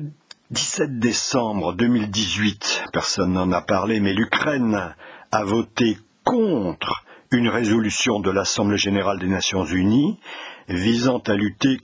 17 0.52 1.00
décembre 1.00 1.74
2018, 1.74 2.86
personne 2.94 3.34
n'en 3.34 3.52
a 3.52 3.62
parlé, 3.62 4.00
mais 4.00 4.14
l'Ukraine 4.14 4.96
a 5.32 5.44
voté 5.44 5.98
contre 6.24 7.04
une 7.32 7.50
résolution 7.50 8.20
de 8.20 8.30
l'Assemblée 8.30 8.78
générale 8.78 9.20
des 9.20 9.28
Nations 9.28 9.66
unies 9.66 10.20
visant 10.68 11.20
à 11.20 11.34
lutter 11.34 11.80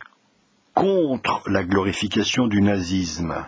contre 0.73 1.41
la 1.49 1.63
glorification 1.63 2.47
du 2.47 2.61
nazisme. 2.61 3.45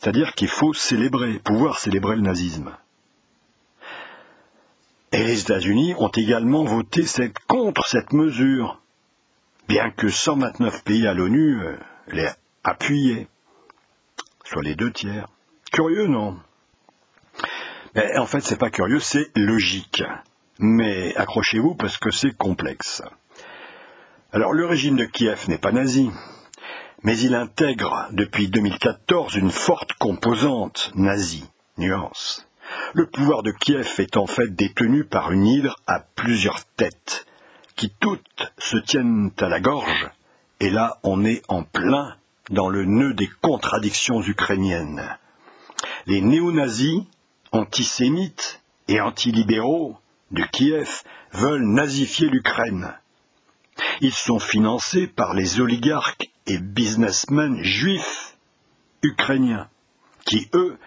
C'est-à-dire 0.00 0.34
qu'il 0.34 0.48
faut 0.48 0.72
célébrer, 0.72 1.38
pouvoir 1.38 1.78
célébrer 1.78 2.16
le 2.16 2.22
nazisme. 2.22 2.76
Et 5.12 5.22
les 5.22 5.40
États-Unis 5.40 5.94
ont 5.98 6.08
également 6.08 6.64
voté 6.64 7.04
contre 7.46 7.86
cette 7.86 8.12
mesure, 8.12 8.80
bien 9.68 9.90
que 9.90 10.08
129 10.08 10.84
pays 10.84 11.06
à 11.06 11.14
l'ONU 11.14 11.60
euh, 11.62 11.76
l'aient 12.08 12.34
appuyé, 12.64 13.28
soit 14.44 14.62
les 14.62 14.74
deux 14.74 14.92
tiers. 14.92 15.28
Curieux, 15.72 16.06
non? 16.06 16.38
Mais 17.94 18.16
En 18.18 18.26
fait, 18.26 18.40
c'est 18.40 18.58
pas 18.58 18.70
curieux, 18.70 19.00
c'est 19.00 19.30
logique. 19.36 20.02
Mais 20.58 21.14
accrochez-vous 21.16 21.74
parce 21.74 21.98
que 21.98 22.10
c'est 22.10 22.36
complexe. 22.36 23.02
Alors, 24.32 24.52
le 24.52 24.66
régime 24.66 24.96
de 24.96 25.04
Kiev 25.04 25.48
n'est 25.48 25.58
pas 25.58 25.72
nazi, 25.72 26.10
mais 27.02 27.18
il 27.18 27.34
intègre 27.34 28.08
depuis 28.10 28.48
2014 28.48 29.34
une 29.36 29.50
forte 29.50 29.92
composante 29.94 30.90
nazie. 30.94 31.44
Nuance. 31.78 32.46
Le 32.94 33.06
pouvoir 33.06 33.42
de 33.42 33.50
Kiev 33.50 33.94
est 33.98 34.16
en 34.16 34.26
fait 34.26 34.48
détenu 34.48 35.04
par 35.04 35.30
une 35.30 35.46
hydre 35.46 35.76
à 35.86 36.00
plusieurs 36.00 36.64
têtes, 36.64 37.26
qui 37.76 37.90
toutes 38.00 38.52
se 38.58 38.78
tiennent 38.78 39.30
à 39.38 39.48
la 39.48 39.60
gorge, 39.60 40.10
et 40.60 40.70
là 40.70 40.98
on 41.02 41.24
est 41.24 41.42
en 41.48 41.62
plein 41.62 42.16
dans 42.50 42.68
le 42.68 42.84
nœud 42.84 43.12
des 43.12 43.28
contradictions 43.42 44.22
ukrainiennes. 44.22 45.02
Les 46.06 46.22
néo-nazis, 46.22 47.02
antisémites 47.52 48.62
et 48.88 49.00
antilibéraux 49.00 49.96
de 50.30 50.42
Kiev 50.44 51.02
veulent 51.32 51.66
nazifier 51.66 52.28
l'Ukraine. 52.28 52.94
Ils 54.00 54.12
sont 54.12 54.38
financés 54.38 55.06
par 55.06 55.34
les 55.34 55.60
oligarques 55.60 56.30
et 56.46 56.58
businessmen 56.58 57.62
juifs 57.62 58.36
ukrainiens, 59.02 59.68
qui, 60.24 60.48
eux, 60.54 60.78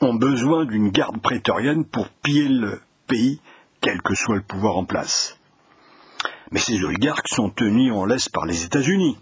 ont 0.00 0.14
besoin 0.14 0.64
d'une 0.64 0.90
garde 0.90 1.20
prétorienne 1.20 1.84
pour 1.84 2.08
piller 2.08 2.48
le 2.48 2.80
pays, 3.06 3.40
quel 3.80 4.02
que 4.02 4.14
soit 4.14 4.36
le 4.36 4.42
pouvoir 4.42 4.76
en 4.76 4.84
place. 4.84 5.38
Mais 6.50 6.60
ces 6.60 6.82
oligarques 6.84 7.28
sont 7.28 7.50
tenus 7.50 7.92
en 7.92 8.04
laisse 8.04 8.28
par 8.28 8.46
les 8.46 8.64
États-Unis, 8.64 9.18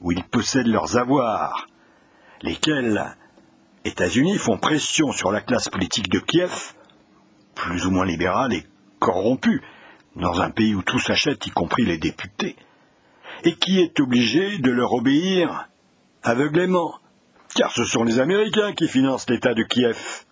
où 0.00 0.12
ils 0.12 0.24
possèdent 0.24 0.66
leurs 0.66 0.96
avoirs, 0.96 1.68
lesquels 2.42 3.16
États-Unis 3.84 4.38
font 4.38 4.58
pression 4.58 5.12
sur 5.12 5.32
la 5.32 5.40
classe 5.40 5.68
politique 5.68 6.08
de 6.08 6.18
Kiev, 6.18 6.74
plus 7.54 7.86
ou 7.86 7.90
moins 7.90 8.06
libérale 8.06 8.52
et 8.52 8.64
corrompue, 8.98 9.62
dans 10.16 10.40
un 10.40 10.50
pays 10.50 10.74
où 10.74 10.82
tout 10.82 10.98
s'achète, 10.98 11.46
y 11.46 11.50
compris 11.50 11.84
les 11.84 11.98
députés, 11.98 12.56
et 13.44 13.54
qui 13.56 13.80
est 13.80 14.00
obligé 14.00 14.58
de 14.58 14.70
leur 14.70 14.92
obéir 14.92 15.68
aveuglément, 16.22 16.98
car 17.54 17.72
ce 17.72 17.84
sont 17.84 18.04
les 18.04 18.20
Américains 18.20 18.72
qui 18.72 18.88
financent 18.88 19.28
l'État 19.30 19.54
de 19.54 19.62
Kiev, 19.62 20.24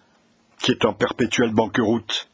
qui 0.59 0.73
est 0.73 0.85
en 0.85 0.93
perpétuelle 0.93 1.53
banqueroute. 1.53 2.29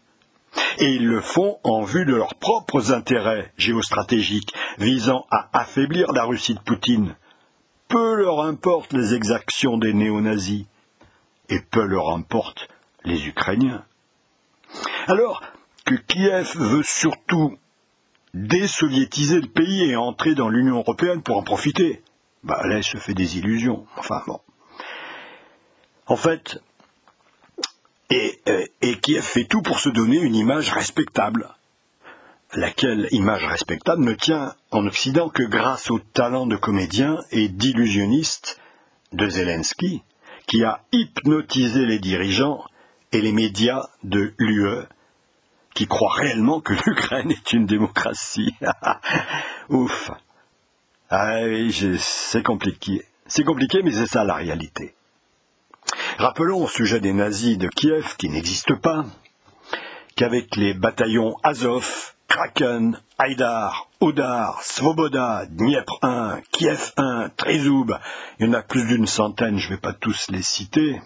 Et 0.78 0.94
ils 0.94 1.06
le 1.06 1.20
font 1.20 1.58
en 1.64 1.82
vue 1.82 2.04
de 2.04 2.14
leurs 2.14 2.34
propres 2.34 2.92
intérêts 2.92 3.52
géostratégiques 3.56 4.52
visant 4.78 5.26
à 5.30 5.48
affaiblir 5.52 6.12
la 6.12 6.24
Russie 6.24 6.54
de 6.54 6.60
Poutine. 6.60 7.16
Peu 7.88 8.16
leur 8.16 8.40
importent 8.40 8.92
les 8.92 9.14
exactions 9.14 9.78
des 9.78 9.92
néo-nazis, 9.92 10.66
et 11.48 11.60
peu 11.60 11.84
leur 11.84 12.10
importent 12.10 12.68
les 13.04 13.26
Ukrainiens. 13.26 13.84
Alors 15.06 15.42
Kiev 15.98 16.52
veut 16.56 16.82
surtout 16.82 17.58
désoviétiser 18.34 19.40
le 19.40 19.48
pays 19.48 19.90
et 19.90 19.96
entrer 19.96 20.34
dans 20.34 20.48
l'Union 20.48 20.78
européenne 20.78 21.22
pour 21.22 21.36
en 21.36 21.42
profiter, 21.42 22.02
bah 22.44 22.60
là, 22.66 22.78
il 22.78 22.84
se 22.84 22.96
fait 22.96 23.14
des 23.14 23.38
illusions. 23.38 23.86
Enfin 23.96 24.22
bon. 24.26 24.40
En 26.06 26.16
fait, 26.16 26.60
euh, 28.12 28.66
et 28.82 28.98
Kiev 28.98 29.22
fait 29.22 29.44
tout 29.44 29.62
pour 29.62 29.78
se 29.78 29.88
donner 29.88 30.18
une 30.18 30.34
image 30.34 30.70
respectable, 30.70 31.48
laquelle 32.54 33.08
image 33.10 33.46
respectable 33.46 34.04
ne 34.04 34.12
tient 34.12 34.54
en 34.70 34.86
Occident 34.86 35.28
que 35.28 35.42
grâce 35.42 35.90
au 35.90 35.98
talent 35.98 36.46
de 36.46 36.56
comédien 36.56 37.18
et 37.30 37.48
d'illusionniste 37.48 38.60
de 39.12 39.28
Zelensky, 39.28 40.02
qui 40.46 40.64
a 40.64 40.82
hypnotisé 40.92 41.86
les 41.86 41.98
dirigeants 41.98 42.64
et 43.12 43.20
les 43.20 43.32
médias 43.32 43.88
de 44.02 44.34
l'UE, 44.38 44.86
qui 45.74 45.86
croient 45.86 46.14
réellement 46.14 46.60
que 46.60 46.74
l'Ukraine 46.86 47.30
est 47.30 47.52
une 47.52 47.66
démocratie. 47.66 48.54
Ouf. 49.68 50.10
Ah 51.10 51.40
oui, 51.44 51.98
c'est 51.98 52.42
compliqué. 52.42 53.02
C'est 53.26 53.44
compliqué, 53.44 53.82
mais 53.82 53.92
c'est 53.92 54.06
ça 54.06 54.24
la 54.24 54.34
réalité. 54.34 54.94
Rappelons 56.18 56.64
au 56.64 56.68
sujet 56.68 57.00
des 57.00 57.12
nazis 57.12 57.58
de 57.58 57.68
Kiev, 57.68 58.16
qui 58.16 58.28
n'existent 58.28 58.76
pas, 58.76 59.04
qu'avec 60.16 60.56
les 60.56 60.74
bataillons 60.74 61.36
Azov, 61.42 62.12
Kraken, 62.28 62.98
Haïdar, 63.18 63.88
Odar, 64.00 64.62
Svoboda, 64.62 65.44
Dniepr 65.50 65.98
1, 66.02 66.40
Kiev 66.50 66.92
1, 66.96 67.30
Trezoub, 67.36 67.92
il 68.38 68.46
y 68.46 68.48
en 68.48 68.54
a 68.54 68.62
plus 68.62 68.86
d'une 68.86 69.06
centaine, 69.06 69.58
je 69.58 69.68
ne 69.68 69.74
vais 69.74 69.80
pas 69.80 69.92
tous 69.92 70.30
les 70.30 70.42
citer, 70.42 71.00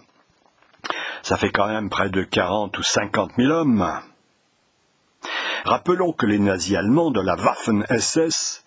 ça 1.23 1.37
fait 1.37 1.51
quand 1.51 1.67
même 1.67 1.91
près 1.91 2.11
de 2.11 2.23
40 2.23 2.79
ou 2.79 2.83
50 2.83 3.33
000 3.37 3.51
hommes. 3.51 3.85
Rappelons 5.65 6.13
que 6.13 6.27
les 6.27 6.39
nazis 6.39 6.77
allemands 6.77 7.11
de 7.11 7.21
la 7.21 7.35
Waffen-SS 7.35 8.65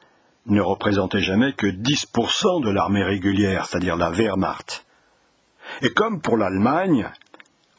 ne 0.48 0.62
représentaient 0.62 1.22
jamais 1.22 1.54
que 1.54 1.68
10% 1.68 2.64
de 2.64 2.70
l'armée 2.70 3.04
régulière, 3.04 3.66
c'est-à-dire 3.66 3.96
la 3.96 4.10
Wehrmacht. 4.10 4.86
Et 5.82 5.92
comme 5.92 6.22
pour 6.22 6.38
l'Allemagne, 6.38 7.10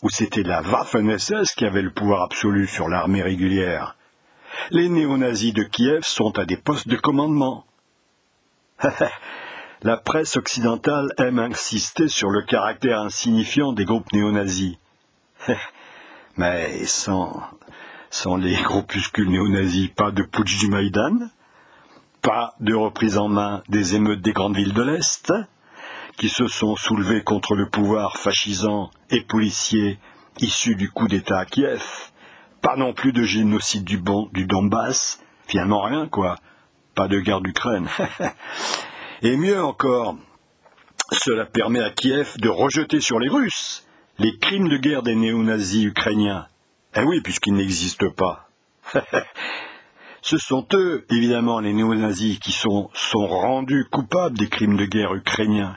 où 0.02 0.08
c'était 0.08 0.42
la 0.42 0.62
Waffen-SS 0.62 1.54
qui 1.54 1.66
avait 1.66 1.82
le 1.82 1.92
pouvoir 1.92 2.22
absolu 2.22 2.66
sur 2.66 2.88
l'armée 2.88 3.22
régulière, 3.22 3.96
les 4.70 4.88
néo-nazis 4.88 5.52
de 5.52 5.62
Kiev 5.64 6.04
sont 6.04 6.38
à 6.38 6.44
des 6.44 6.56
postes 6.56 6.88
de 6.88 6.96
commandement. 6.96 7.64
la 9.82 9.96
presse 9.96 10.36
occidentale 10.36 11.12
aime 11.18 11.38
insister 11.38 12.08
sur 12.08 12.30
le 12.30 12.42
caractère 12.42 13.00
insignifiant 13.00 13.72
des 13.72 13.84
groupes 13.84 14.12
néo-nazis. 14.12 14.76
Mais 16.36 16.84
sans, 16.84 17.42
sans 18.10 18.36
les 18.36 18.56
groupuscules 18.56 19.30
néo-nazis, 19.30 19.88
pas 19.94 20.10
de 20.10 20.24
putsch 20.24 20.58
du 20.58 20.68
Maïdan, 20.68 21.30
pas 22.20 22.54
de 22.60 22.74
reprise 22.74 23.16
en 23.16 23.28
main 23.28 23.62
des 23.68 23.94
émeutes 23.94 24.20
des 24.20 24.32
grandes 24.32 24.56
villes 24.56 24.74
de 24.74 24.82
l'Est, 24.82 25.32
qui 26.18 26.28
se 26.28 26.48
sont 26.48 26.76
soulevés 26.76 27.22
contre 27.22 27.54
le 27.54 27.68
pouvoir 27.68 28.18
fascisant 28.18 28.90
et 29.10 29.22
policier 29.22 29.98
issu 30.40 30.74
du 30.74 30.90
coup 30.90 31.06
d'État 31.06 31.38
à 31.38 31.46
Kiev, 31.46 31.82
pas 32.60 32.76
non 32.76 32.92
plus 32.92 33.12
de 33.12 33.22
génocide 33.22 33.84
du, 33.84 33.96
bon, 33.96 34.28
du 34.32 34.44
Donbass, 34.44 35.22
finalement 35.46 35.82
rien 35.82 36.08
quoi, 36.08 36.36
pas 36.94 37.08
de 37.08 37.20
guerre 37.20 37.40
d'Ukraine. 37.40 37.88
et 39.22 39.36
mieux 39.36 39.62
encore, 39.62 40.16
cela 41.12 41.46
permet 41.46 41.80
à 41.80 41.90
Kiev 41.90 42.36
de 42.38 42.48
rejeter 42.48 43.00
sur 43.00 43.18
les 43.20 43.28
Russes 43.28 43.86
les 44.18 44.36
crimes 44.36 44.68
de 44.68 44.76
guerre 44.76 45.02
des 45.02 45.14
néo-nazis 45.14 45.84
ukrainiens. 45.84 46.46
Eh 46.96 47.02
oui, 47.02 47.20
puisqu'ils 47.20 47.54
n'existent 47.54 48.10
pas. 48.10 48.48
Ce 50.22 50.36
sont 50.36 50.66
eux, 50.74 51.06
évidemment, 51.10 51.60
les 51.60 51.72
néo-nazis, 51.72 52.38
qui 52.38 52.52
sont, 52.52 52.90
sont 52.92 53.26
rendus 53.26 53.86
coupables 53.90 54.36
des 54.36 54.48
crimes 54.48 54.76
de 54.76 54.84
guerre 54.84 55.14
ukrainiens 55.14 55.76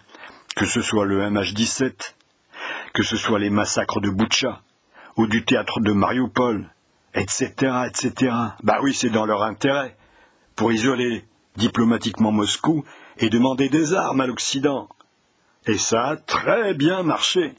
que 0.55 0.65
ce 0.65 0.81
soit 0.81 1.05
le 1.05 1.21
MH17, 1.29 2.15
que 2.93 3.03
ce 3.03 3.17
soit 3.17 3.39
les 3.39 3.49
massacres 3.49 4.01
de 4.01 4.09
Boutcha, 4.09 4.61
ou 5.17 5.27
du 5.27 5.43
théâtre 5.43 5.79
de 5.79 5.91
Mariupol, 5.91 6.69
etc., 7.13 7.53
etc. 7.87 8.35
Bah 8.63 8.79
oui, 8.81 8.93
c'est 8.93 9.09
dans 9.09 9.25
leur 9.25 9.43
intérêt, 9.43 9.97
pour 10.55 10.71
isoler 10.71 11.25
diplomatiquement 11.55 12.31
Moscou 12.31 12.83
et 13.17 13.29
demander 13.29 13.69
des 13.69 13.93
armes 13.93 14.21
à 14.21 14.27
l'Occident. 14.27 14.89
Et 15.65 15.77
ça 15.77 16.05
a 16.05 16.17
très 16.17 16.73
bien 16.73 17.03
marché. 17.03 17.55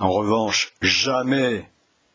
En 0.00 0.10
revanche, 0.10 0.72
jamais 0.82 1.70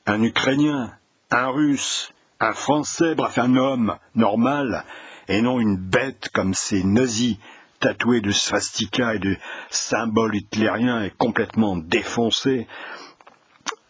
un 0.10 0.24
Ukrainien, 0.24 0.92
un 1.30 1.50
Russe, 1.50 2.14
un 2.40 2.54
Français, 2.54 3.14
bref 3.14 3.38
un 3.38 3.56
homme 3.56 3.98
normal, 4.16 4.84
et 5.28 5.42
non 5.44 5.60
une 5.60 5.78
bête 5.78 6.30
comme 6.34 6.56
ces 6.56 6.84
nazis 6.84 7.38
tatoué 7.80 8.20
de 8.20 8.32
swastika 8.32 9.14
et 9.14 9.20
de 9.20 9.38
symboles 9.70 10.36
hitlériens 10.36 11.04
et 11.04 11.12
complètement 11.12 11.78
défoncé 11.78 12.68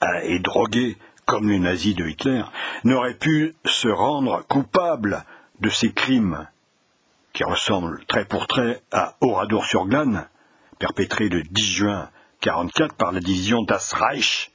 euh, 0.03 0.08
et 0.23 0.39
drogué 0.39 0.97
comme 1.25 1.49
les 1.49 1.60
nazis 1.60 1.95
de 1.95 2.05
Hitler, 2.05 2.43
n'aurait 2.84 3.17
pu 3.17 3.55
se 3.63 3.88
rendre 3.88 4.45
coupable 4.47 5.23
de 5.62 5.69
ces 5.69 5.93
crimes 5.93 6.47
qui 7.32 7.45
ressemblent 7.45 8.03
trait 8.08 8.25
pour 8.25 8.45
trait 8.47 8.82
à 8.91 9.15
Oradour-sur-Glane, 9.21 10.27
perpétré 10.79 11.29
le 11.29 11.43
10 11.43 11.63
juin 11.63 12.10
1944 12.45 12.95
par 12.95 13.12
la 13.13 13.21
division 13.21 13.63
Das 13.63 13.93
Reich, 13.93 14.51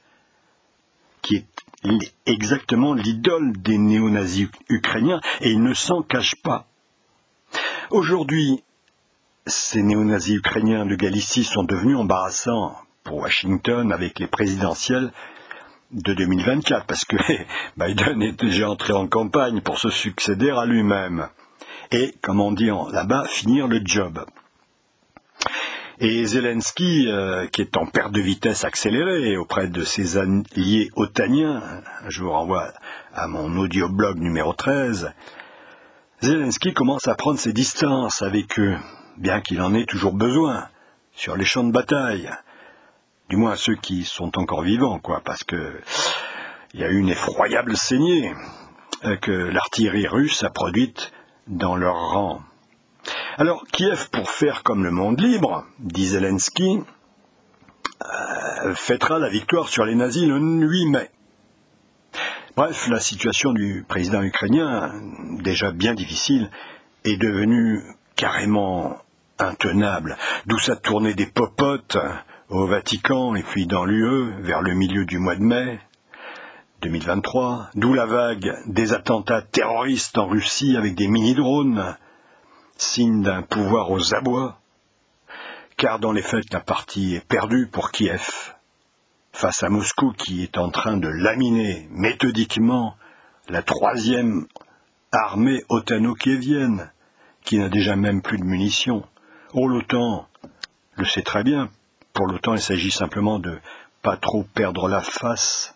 qui 1.25 1.37
est 1.37 2.13
exactement 2.27 2.93
l'idole 2.93 3.51
des 3.53 3.79
néo-nazis 3.79 4.47
ukrainiens, 4.69 5.19
et 5.41 5.51
il 5.51 5.63
ne 5.63 5.73
s'en 5.73 6.03
cache 6.03 6.35
pas. 6.43 6.67
Aujourd'hui, 7.89 8.63
ces 9.47 9.81
néo-nazis 9.81 10.37
ukrainiens 10.37 10.85
de 10.85 10.95
Galicie 10.95 11.43
sont 11.43 11.63
devenus 11.63 11.97
embarrassants 11.97 12.75
pour 13.03 13.17
Washington 13.17 13.91
avec 13.91 14.19
les 14.19 14.27
présidentielles 14.27 15.11
de 15.91 16.13
2024, 16.13 16.85
parce 16.85 17.05
que 17.05 17.17
Biden 17.77 18.21
est 18.21 18.39
déjà 18.39 18.69
entré 18.69 18.93
en 18.93 19.07
campagne 19.07 19.61
pour 19.61 19.79
se 19.79 19.89
succéder 19.89 20.51
à 20.51 20.65
lui-même. 20.65 21.29
Et, 21.91 22.13
comme 22.21 22.39
on 22.39 22.51
dit 22.51 22.69
là-bas, 22.91 23.25
finir 23.27 23.67
le 23.67 23.81
job. 23.83 24.23
Et 25.99 26.25
Zelensky, 26.25 27.07
euh, 27.07 27.47
qui 27.47 27.61
est 27.61 27.77
en 27.77 27.85
perte 27.85 28.11
de 28.11 28.19
vitesse 28.19 28.65
accélérée 28.65 29.37
auprès 29.37 29.67
de 29.67 29.83
ses 29.83 30.17
alliés 30.17 30.91
otaniens, 30.95 31.63
je 32.09 32.21
vous 32.21 32.31
renvoie 32.31 32.73
à 33.13 33.27
mon 33.27 33.55
audioblog 33.57 34.17
numéro 34.17 34.53
13, 34.53 35.13
Zelensky 36.21 36.73
commence 36.73 37.07
à 37.07 37.15
prendre 37.15 37.39
ses 37.39 37.53
distances 37.53 38.21
avec 38.21 38.59
eux 38.59 38.77
bien 39.17 39.41
qu'il 39.41 39.61
en 39.61 39.73
ait 39.73 39.85
toujours 39.85 40.13
besoin, 40.13 40.67
sur 41.13 41.37
les 41.37 41.45
champs 41.45 41.63
de 41.63 41.71
bataille. 41.71 42.29
Du 43.29 43.37
moins 43.37 43.55
ceux 43.55 43.75
qui 43.75 44.03
sont 44.03 44.37
encore 44.37 44.61
vivants, 44.61 44.99
quoi, 44.99 45.21
parce 45.23 45.43
que 45.43 45.79
il 46.73 46.81
y 46.81 46.83
a 46.83 46.89
eu 46.89 46.97
une 46.97 47.09
effroyable 47.09 47.77
saignée 47.77 48.33
euh, 49.05 49.15
que 49.17 49.31
l'artillerie 49.31 50.07
russe 50.07 50.43
a 50.43 50.49
produite 50.49 51.13
dans 51.47 51.75
leur 51.75 51.95
rang. 51.95 52.41
Alors 53.37 53.65
Kiev, 53.71 54.09
pour 54.11 54.29
faire 54.29 54.63
comme 54.63 54.83
le 54.83 54.91
monde 54.91 55.19
libre, 55.19 55.65
dit 55.79 56.07
Zelensky, 56.07 56.79
euh, 58.01 58.75
fêtera 58.75 59.19
la 59.19 59.29
victoire 59.29 59.67
sur 59.67 59.85
les 59.85 59.95
nazis 59.95 60.27
le 60.27 60.37
8 60.39 60.85
mai. 60.87 61.09
Bref, 62.55 62.87
la 62.87 62.99
situation 62.99 63.51
du 63.51 63.83
président 63.87 64.21
ukrainien, 64.21 64.93
déjà 65.41 65.71
bien 65.71 65.93
difficile, 65.93 66.49
est 67.03 67.17
devenue 67.17 67.83
carrément 68.15 68.97
intenable, 69.39 70.17
d'où 70.45 70.57
sa 70.57 70.77
tournée 70.77 71.13
des 71.13 71.25
popotes 71.25 71.97
au 72.49 72.65
Vatican 72.65 73.35
et 73.35 73.43
puis 73.43 73.67
dans 73.67 73.85
l'UE 73.85 74.41
vers 74.41 74.61
le 74.61 74.73
milieu 74.73 75.05
du 75.05 75.19
mois 75.19 75.35
de 75.35 75.43
mai 75.43 75.79
2023, 76.81 77.71
d'où 77.75 77.93
la 77.93 78.05
vague 78.05 78.53
des 78.67 78.93
attentats 78.93 79.41
terroristes 79.41 80.17
en 80.17 80.27
Russie 80.27 80.77
avec 80.77 80.95
des 80.95 81.07
mini-drones, 81.07 81.97
signe 82.77 83.23
d'un 83.23 83.41
pouvoir 83.41 83.91
aux 83.91 84.13
abois, 84.13 84.59
car 85.77 85.99
dans 85.99 86.11
les 86.11 86.21
faits 86.21 86.51
la 86.53 86.59
partie 86.59 87.15
est 87.15 87.27
perdue 87.27 87.67
pour 87.67 87.91
Kiev, 87.91 88.53
face 89.33 89.63
à 89.63 89.69
Moscou 89.69 90.13
qui 90.13 90.43
est 90.43 90.57
en 90.57 90.69
train 90.69 90.97
de 90.97 91.07
laminer 91.07 91.87
méthodiquement 91.91 92.95
la 93.49 93.61
troisième 93.61 94.45
armée 95.11 95.63
otano-kievienne, 95.69 96.91
qui 97.43 97.59
n'a 97.59 97.69
déjà 97.69 97.95
même 97.95 98.21
plus 98.21 98.37
de 98.37 98.43
munitions 98.43 99.05
Oh, 99.53 99.67
l'OTAN 99.67 100.27
le 100.97 101.05
sait 101.05 101.21
très 101.21 101.43
bien. 101.43 101.69
Pour 102.13 102.27
l'OTAN, 102.27 102.55
il 102.55 102.61
s'agit 102.61 102.91
simplement 102.91 103.39
de 103.39 103.57
pas 104.01 104.17
trop 104.17 104.43
perdre 104.43 104.87
la 104.89 105.01
face. 105.01 105.75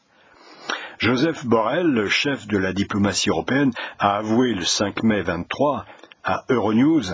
Joseph 0.97 1.45
Borrell, 1.45 1.88
le 1.88 2.09
chef 2.09 2.45
de 2.47 2.57
la 2.57 2.73
diplomatie 2.73 3.29
européenne, 3.29 3.71
a 3.99 4.17
avoué 4.17 4.53
le 4.53 4.65
5 4.65 5.03
mai 5.03 5.21
23 5.21 5.85
à 6.23 6.45
Euronews 6.49 7.13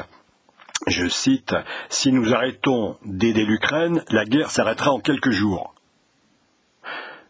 je 0.87 1.07
cite, 1.07 1.55
Si 1.89 2.11
nous 2.11 2.33
arrêtons 2.33 2.97
d'aider 3.05 3.45
l'Ukraine, 3.45 4.03
la 4.09 4.25
guerre 4.25 4.51
s'arrêtera 4.51 4.91
en 4.91 4.99
quelques 4.99 5.31
jours. 5.31 5.73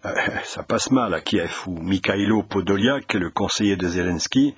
Euh, 0.05 0.11
ça 0.43 0.63
passe 0.63 0.91
mal 0.91 1.13
à 1.13 1.21
Kiev, 1.21 1.63
où 1.67 1.79
Mikhailo 1.79 2.43
Podolyak, 2.43 3.13
le 3.13 3.29
conseiller 3.29 3.75
de 3.77 3.87
Zelensky, 3.87 4.55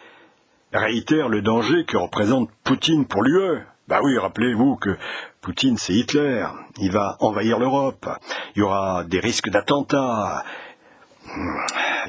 réitère 0.74 1.30
le 1.30 1.42
danger 1.42 1.86
que 1.86 1.98
représente 1.98 2.50
Poutine 2.64 3.06
pour 3.06 3.24
l'UE. 3.24 3.62
Bah 3.88 4.00
oui, 4.04 4.18
rappelez-vous 4.18 4.76
que 4.78 4.98
Poutine, 5.42 5.78
c'est 5.78 5.94
Hitler. 5.94 6.46
Il 6.78 6.92
va 6.92 7.18
envahir 7.20 7.60
l'Europe. 7.60 8.10
Il 8.56 8.60
y 8.60 8.62
aura 8.64 9.04
des 9.06 9.20
risques 9.20 9.50
d'attentats 9.50 10.44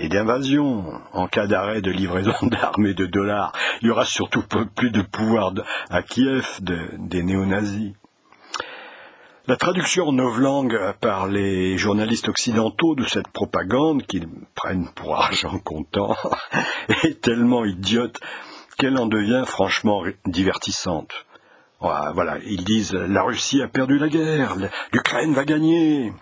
et 0.00 0.08
d'invasion 0.08 0.84
en 1.12 1.26
cas 1.26 1.46
d'arrêt 1.46 1.80
de 1.80 1.90
livraison 1.90 2.34
d'armes 2.42 2.86
et 2.86 2.94
de 2.94 3.06
dollars. 3.06 3.52
Il 3.82 3.88
y 3.88 3.90
aura 3.90 4.04
surtout 4.04 4.42
plus 4.74 4.90
de 4.90 5.02
pouvoir 5.02 5.52
à 5.90 6.02
Kiev 6.02 6.60
des 6.60 7.22
néo-nazis. 7.22 7.92
La 9.46 9.56
traduction 9.56 10.08
en 10.08 10.12
novlangue 10.12 10.78
par 11.00 11.26
les 11.26 11.78
journalistes 11.78 12.28
occidentaux 12.28 12.94
de 12.94 13.06
cette 13.06 13.28
propagande 13.28 14.02
qu'ils 14.02 14.28
prennent 14.54 14.90
pour 14.94 15.16
argent 15.16 15.58
comptant 15.58 16.14
est 17.04 17.22
tellement 17.22 17.64
idiote 17.64 18.20
qu'elle 18.76 18.98
en 18.98 19.06
devient 19.06 19.44
franchement 19.46 20.02
divertissante. 20.26 21.12
Voilà, 21.80 22.38
ils 22.44 22.64
disent 22.64 22.92
la 22.92 23.22
Russie 23.22 23.62
a 23.62 23.68
perdu 23.68 23.98
la 23.98 24.08
guerre, 24.08 24.56
l'Ukraine 24.92 25.32
va 25.32 25.44
gagner. 25.44 26.12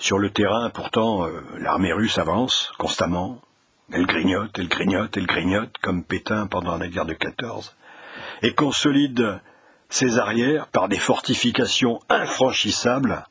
Sur 0.00 0.18
le 0.18 0.30
terrain, 0.30 0.70
pourtant, 0.70 1.26
euh, 1.26 1.42
l'armée 1.58 1.92
russe 1.92 2.16
avance 2.16 2.72
constamment. 2.78 3.38
Elle 3.92 4.06
grignote, 4.06 4.58
elle 4.58 4.68
grignote, 4.68 5.14
elle 5.18 5.26
grignote, 5.26 5.76
comme 5.82 6.04
Pétain 6.04 6.46
pendant 6.46 6.78
la 6.78 6.88
guerre 6.88 7.04
de 7.04 7.12
14, 7.12 7.76
et 8.40 8.54
consolide 8.54 9.40
ses 9.90 10.18
arrières 10.18 10.68
par 10.68 10.88
des 10.88 10.98
fortifications 10.98 12.00
infranchissables, 12.08 13.26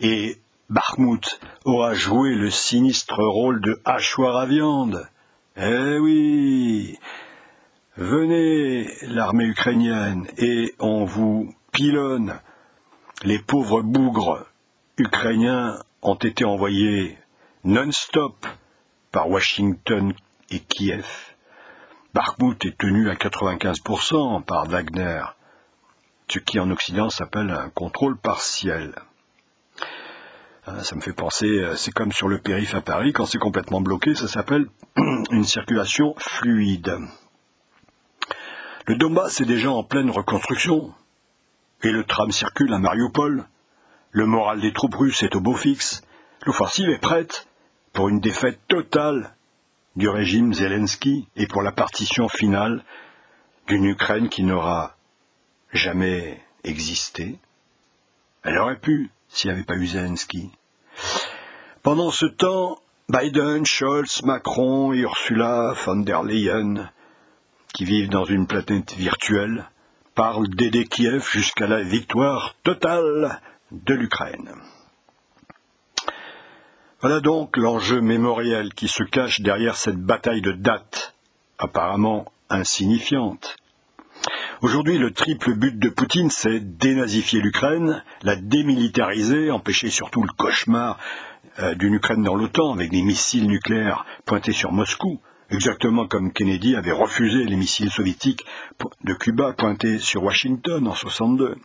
et 0.00 0.40
Bakhmut 0.70 1.40
aura 1.64 1.94
joué 1.94 2.36
le 2.36 2.50
sinistre 2.50 3.24
rôle 3.24 3.60
de 3.60 3.80
hachoir 3.84 4.36
à 4.36 4.46
viande. 4.46 5.08
Eh 5.56 5.98
oui 5.98 6.96
Venez, 7.96 8.88
l'armée 9.02 9.46
ukrainienne, 9.46 10.28
et 10.36 10.76
on 10.78 11.04
vous 11.04 11.52
pilonne. 11.72 12.38
Les 13.24 13.40
pauvres 13.40 13.82
bougres 13.82 14.46
ukrainiens 14.96 15.80
ont 16.02 16.14
été 16.14 16.44
envoyés 16.44 17.18
non-stop 17.64 18.46
par 19.12 19.28
Washington 19.28 20.12
et 20.50 20.60
Kiev. 20.60 21.34
Bakhmut 22.14 22.64
est 22.64 22.78
tenu 22.78 23.10
à 23.10 23.14
95% 23.14 24.44
par 24.44 24.66
Wagner 24.66 25.22
ce 26.30 26.38
qui 26.38 26.60
en 26.60 26.70
Occident 26.70 27.10
s'appelle 27.10 27.50
un 27.50 27.70
contrôle 27.70 28.16
partiel. 28.16 28.94
Hein, 30.66 30.82
ça 30.82 30.94
me 30.94 31.00
fait 31.00 31.14
penser, 31.14 31.46
euh, 31.46 31.76
c'est 31.76 31.92
comme 31.92 32.12
sur 32.12 32.28
le 32.28 32.38
périph' 32.38 32.74
à 32.74 32.82
Paris, 32.82 33.12
quand 33.12 33.24
c'est 33.24 33.38
complètement 33.38 33.80
bloqué, 33.80 34.14
ça 34.14 34.28
s'appelle 34.28 34.66
une 35.30 35.44
circulation 35.44 36.14
fluide. 36.18 36.98
Le 38.86 38.96
Donbass 38.96 39.40
est 39.40 39.46
déjà 39.46 39.70
en 39.70 39.84
pleine 39.84 40.10
reconstruction, 40.10 40.92
et 41.82 41.90
le 41.90 42.04
tram 42.04 42.30
circule 42.30 42.72
à 42.74 42.78
Mariupol. 42.78 43.46
Le 44.10 44.26
moral 44.26 44.60
des 44.60 44.72
troupes 44.72 44.94
russes 44.94 45.22
est 45.22 45.36
au 45.36 45.40
beau 45.40 45.54
fixe. 45.54 46.02
L'offensive 46.46 46.88
est 46.88 47.00
prête 47.00 47.46
pour 47.92 48.08
une 48.08 48.20
défaite 48.20 48.60
totale 48.68 49.34
du 49.96 50.08
régime 50.08 50.54
Zelensky 50.54 51.28
et 51.36 51.46
pour 51.46 51.62
la 51.62 51.72
partition 51.72 52.28
finale 52.28 52.84
d'une 53.66 53.84
Ukraine 53.84 54.28
qui 54.28 54.44
n'aura 54.44 54.96
jamais 55.72 56.42
existé. 56.64 57.38
Elle 58.44 58.58
aurait 58.58 58.78
pu 58.78 59.10
s'il 59.28 59.50
n'y 59.50 59.56
avait 59.56 59.64
pas 59.64 59.76
eu 59.76 59.86
Zelensky. 59.86 60.50
Pendant 61.82 62.10
ce 62.10 62.26
temps, 62.26 62.78
Biden, 63.08 63.64
Scholz, 63.66 64.22
Macron 64.22 64.92
Ursula 64.92 65.74
von 65.84 65.96
der 65.96 66.22
Leyen, 66.22 66.90
qui 67.74 67.84
vivent 67.84 68.10
dans 68.10 68.24
une 68.24 68.46
planète 68.46 68.94
virtuelle, 68.94 69.68
parlent 70.14 70.48
d'aider 70.48 70.86
Kiev 70.86 71.28
jusqu'à 71.30 71.66
la 71.66 71.82
victoire 71.82 72.54
totale 72.64 73.40
de 73.72 73.94
l'Ukraine. 73.94 74.52
Voilà 77.00 77.20
donc 77.20 77.56
l'enjeu 77.56 78.00
mémoriel 78.00 78.74
qui 78.74 78.88
se 78.88 79.04
cache 79.04 79.40
derrière 79.40 79.76
cette 79.76 80.00
bataille 80.00 80.42
de 80.42 80.52
date, 80.52 81.14
apparemment 81.58 82.24
insignifiante, 82.50 83.56
Aujourd'hui, 84.60 84.98
le 84.98 85.12
triple 85.12 85.54
but 85.54 85.78
de 85.78 85.88
Poutine, 85.88 86.30
c'est 86.30 86.58
dénazifier 86.58 87.40
l'Ukraine, 87.40 88.02
la 88.22 88.34
démilitariser, 88.34 89.52
empêcher 89.52 89.88
surtout 89.88 90.22
le 90.24 90.32
cauchemar 90.36 90.98
euh, 91.60 91.76
d'une 91.76 91.94
Ukraine 91.94 92.24
dans 92.24 92.34
l'OTAN 92.34 92.72
avec 92.72 92.90
des 92.90 93.02
missiles 93.02 93.46
nucléaires 93.46 94.04
pointés 94.24 94.52
sur 94.52 94.72
Moscou, 94.72 95.20
exactement 95.50 96.08
comme 96.08 96.32
Kennedy 96.32 96.74
avait 96.74 96.92
refusé 96.92 97.44
les 97.44 97.54
missiles 97.54 97.90
soviétiques 97.90 98.44
de 99.04 99.14
Cuba 99.14 99.52
pointés 99.52 99.98
sur 99.98 100.24
Washington 100.24 100.88
en 100.88 100.94
62. 100.94 101.56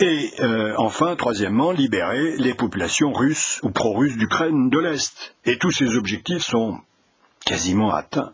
Et 0.00 0.32
euh, 0.40 0.74
enfin, 0.78 1.14
troisièmement, 1.14 1.72
libérer 1.72 2.36
les 2.38 2.54
populations 2.54 3.12
russes 3.12 3.60
ou 3.62 3.70
pro-russes 3.70 4.16
d'Ukraine 4.16 4.70
de 4.70 4.78
l'Est. 4.78 5.36
Et 5.44 5.58
tous 5.58 5.70
ces 5.70 5.96
objectifs 5.96 6.42
sont 6.42 6.80
quasiment 7.44 7.92
atteints. 7.92 8.32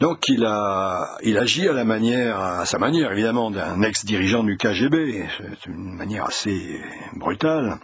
Donc 0.00 0.28
il 0.28 0.44
a, 0.46 1.18
il 1.22 1.36
agit 1.36 1.68
à 1.68 1.72
la 1.72 1.84
manière, 1.84 2.38
à 2.40 2.64
sa 2.64 2.78
manière 2.78 3.12
évidemment, 3.12 3.50
d'un 3.50 3.82
ex-dirigeant 3.82 4.42
du 4.42 4.56
KGB. 4.56 5.26
C'est 5.38 5.66
une 5.66 5.94
manière 5.94 6.26
assez 6.26 6.80
brutale. 7.14 7.78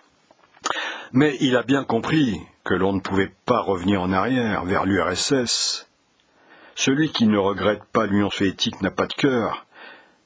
Mais 1.13 1.37
il 1.41 1.55
a 1.55 1.63
bien 1.63 1.85
compris 1.85 2.41
que 2.65 2.73
l'on 2.73 2.95
ne 2.95 3.01
pouvait 3.01 3.33
pas 3.45 3.61
revenir 3.61 4.01
en 4.01 4.11
arrière 4.11 4.65
vers 4.65 4.87
l'URSS. 4.87 5.87
Celui 6.77 7.13
qui 7.13 7.27
ne 7.27 7.37
regrette 7.37 7.85
pas 7.93 8.07
l'Union 8.07 8.31
soviétique 8.31 8.81
n'a 8.81 8.91
pas 8.91 9.07
de 9.07 9.13
cœur, 9.13 9.64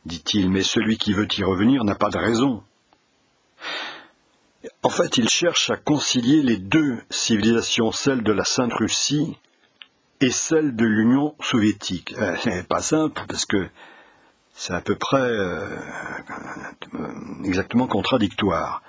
dit-il, 0.09 0.51
mais 0.51 0.63
celui 0.63 0.99
qui 0.99 1.13
veut 1.13 1.29
y 1.37 1.45
revenir 1.45 1.85
n'a 1.85 1.95
pas 1.95 2.11
de 2.11 2.19
raison. 2.19 2.63
En 4.83 4.91
fait, 4.91 5.17
il 5.17 5.29
cherche 5.29 5.71
à 5.71 5.77
concilier 5.77 6.43
les 6.43 6.57
deux 6.57 6.99
civilisations, 7.11 7.93
celle 7.93 8.23
de 8.23 8.33
la 8.33 8.45
Sainte 8.45 8.75
Russie 8.75 9.37
et 10.21 10.31
celle 10.31 10.75
de 10.75 10.85
l'Union 10.85 11.35
soviétique. 11.41 12.15
Euh, 12.19 12.63
pas 12.69 12.83
simple 12.83 13.23
parce 13.29 13.45
que 13.45 13.69
c'est 14.53 14.73
à 14.73 14.81
peu 14.81 14.97
près 14.97 15.21
euh, 15.21 15.77
exactement 17.45 17.87
contradictoire. 17.87 18.83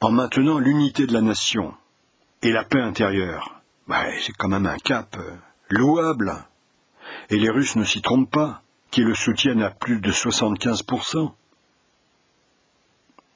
En 0.00 0.10
maintenant 0.12 0.58
l'unité 0.58 1.06
de 1.06 1.12
la 1.12 1.20
nation 1.20 1.74
et 2.42 2.52
la 2.52 2.64
paix 2.64 2.80
intérieure, 2.80 3.60
c'est 4.20 4.32
quand 4.36 4.48
même 4.48 4.66
un 4.66 4.78
cap 4.78 5.16
euh, 5.18 5.34
louable. 5.68 6.32
Et 7.30 7.36
les 7.36 7.50
Russes 7.50 7.76
ne 7.76 7.84
s'y 7.84 8.02
trompent 8.02 8.30
pas, 8.30 8.62
qui 8.92 9.00
le 9.00 9.14
soutiennent 9.14 9.62
à 9.62 9.70
plus 9.70 10.00
de 10.00 10.12
75%. 10.12 11.32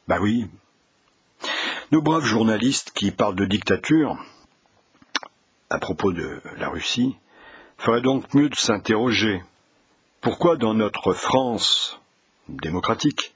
Bah 0.06 0.18
oui. 0.20 0.46
Nos 1.90 2.02
braves 2.02 2.24
journalistes 2.24 2.92
qui 2.94 3.10
parlent 3.10 3.34
de 3.34 3.46
dictature, 3.46 4.22
à 5.70 5.78
propos 5.78 6.12
de 6.12 6.40
la 6.58 6.68
Russie, 6.68 7.16
ferait 7.78 8.02
donc 8.02 8.34
mieux 8.34 8.50
de 8.50 8.54
s'interroger. 8.54 9.42
Pourquoi 10.20 10.56
dans 10.56 10.74
notre 10.74 11.14
France 11.14 12.00
démocratique, 12.48 13.34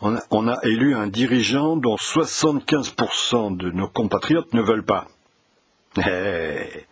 on 0.00 0.48
a, 0.48 0.58
élu 0.62 0.94
un 0.94 1.08
dirigeant 1.08 1.76
dont 1.76 1.96
75% 1.96 3.56
de 3.56 3.70
nos 3.70 3.88
compatriotes 3.88 4.54
ne 4.54 4.62
veulent 4.62 4.84
pas? 4.84 5.08
Eh, 5.98 6.86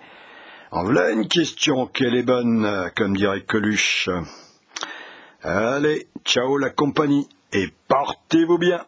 en 0.71 0.85
voilà 0.85 1.11
une 1.11 1.29
question 1.29 1.87
qu'elle 1.87 2.15
est 2.15 2.23
bonne, 2.23 2.91
comme 2.97 3.17
dirait 3.17 3.43
Coluche. 3.43 4.11
Allez, 5.43 6.09
ciao 6.25 6.59
la 6.59 6.71
compagnie, 6.71 7.29
et 7.53 7.69
portez-vous 7.89 8.59
bien 8.59 8.85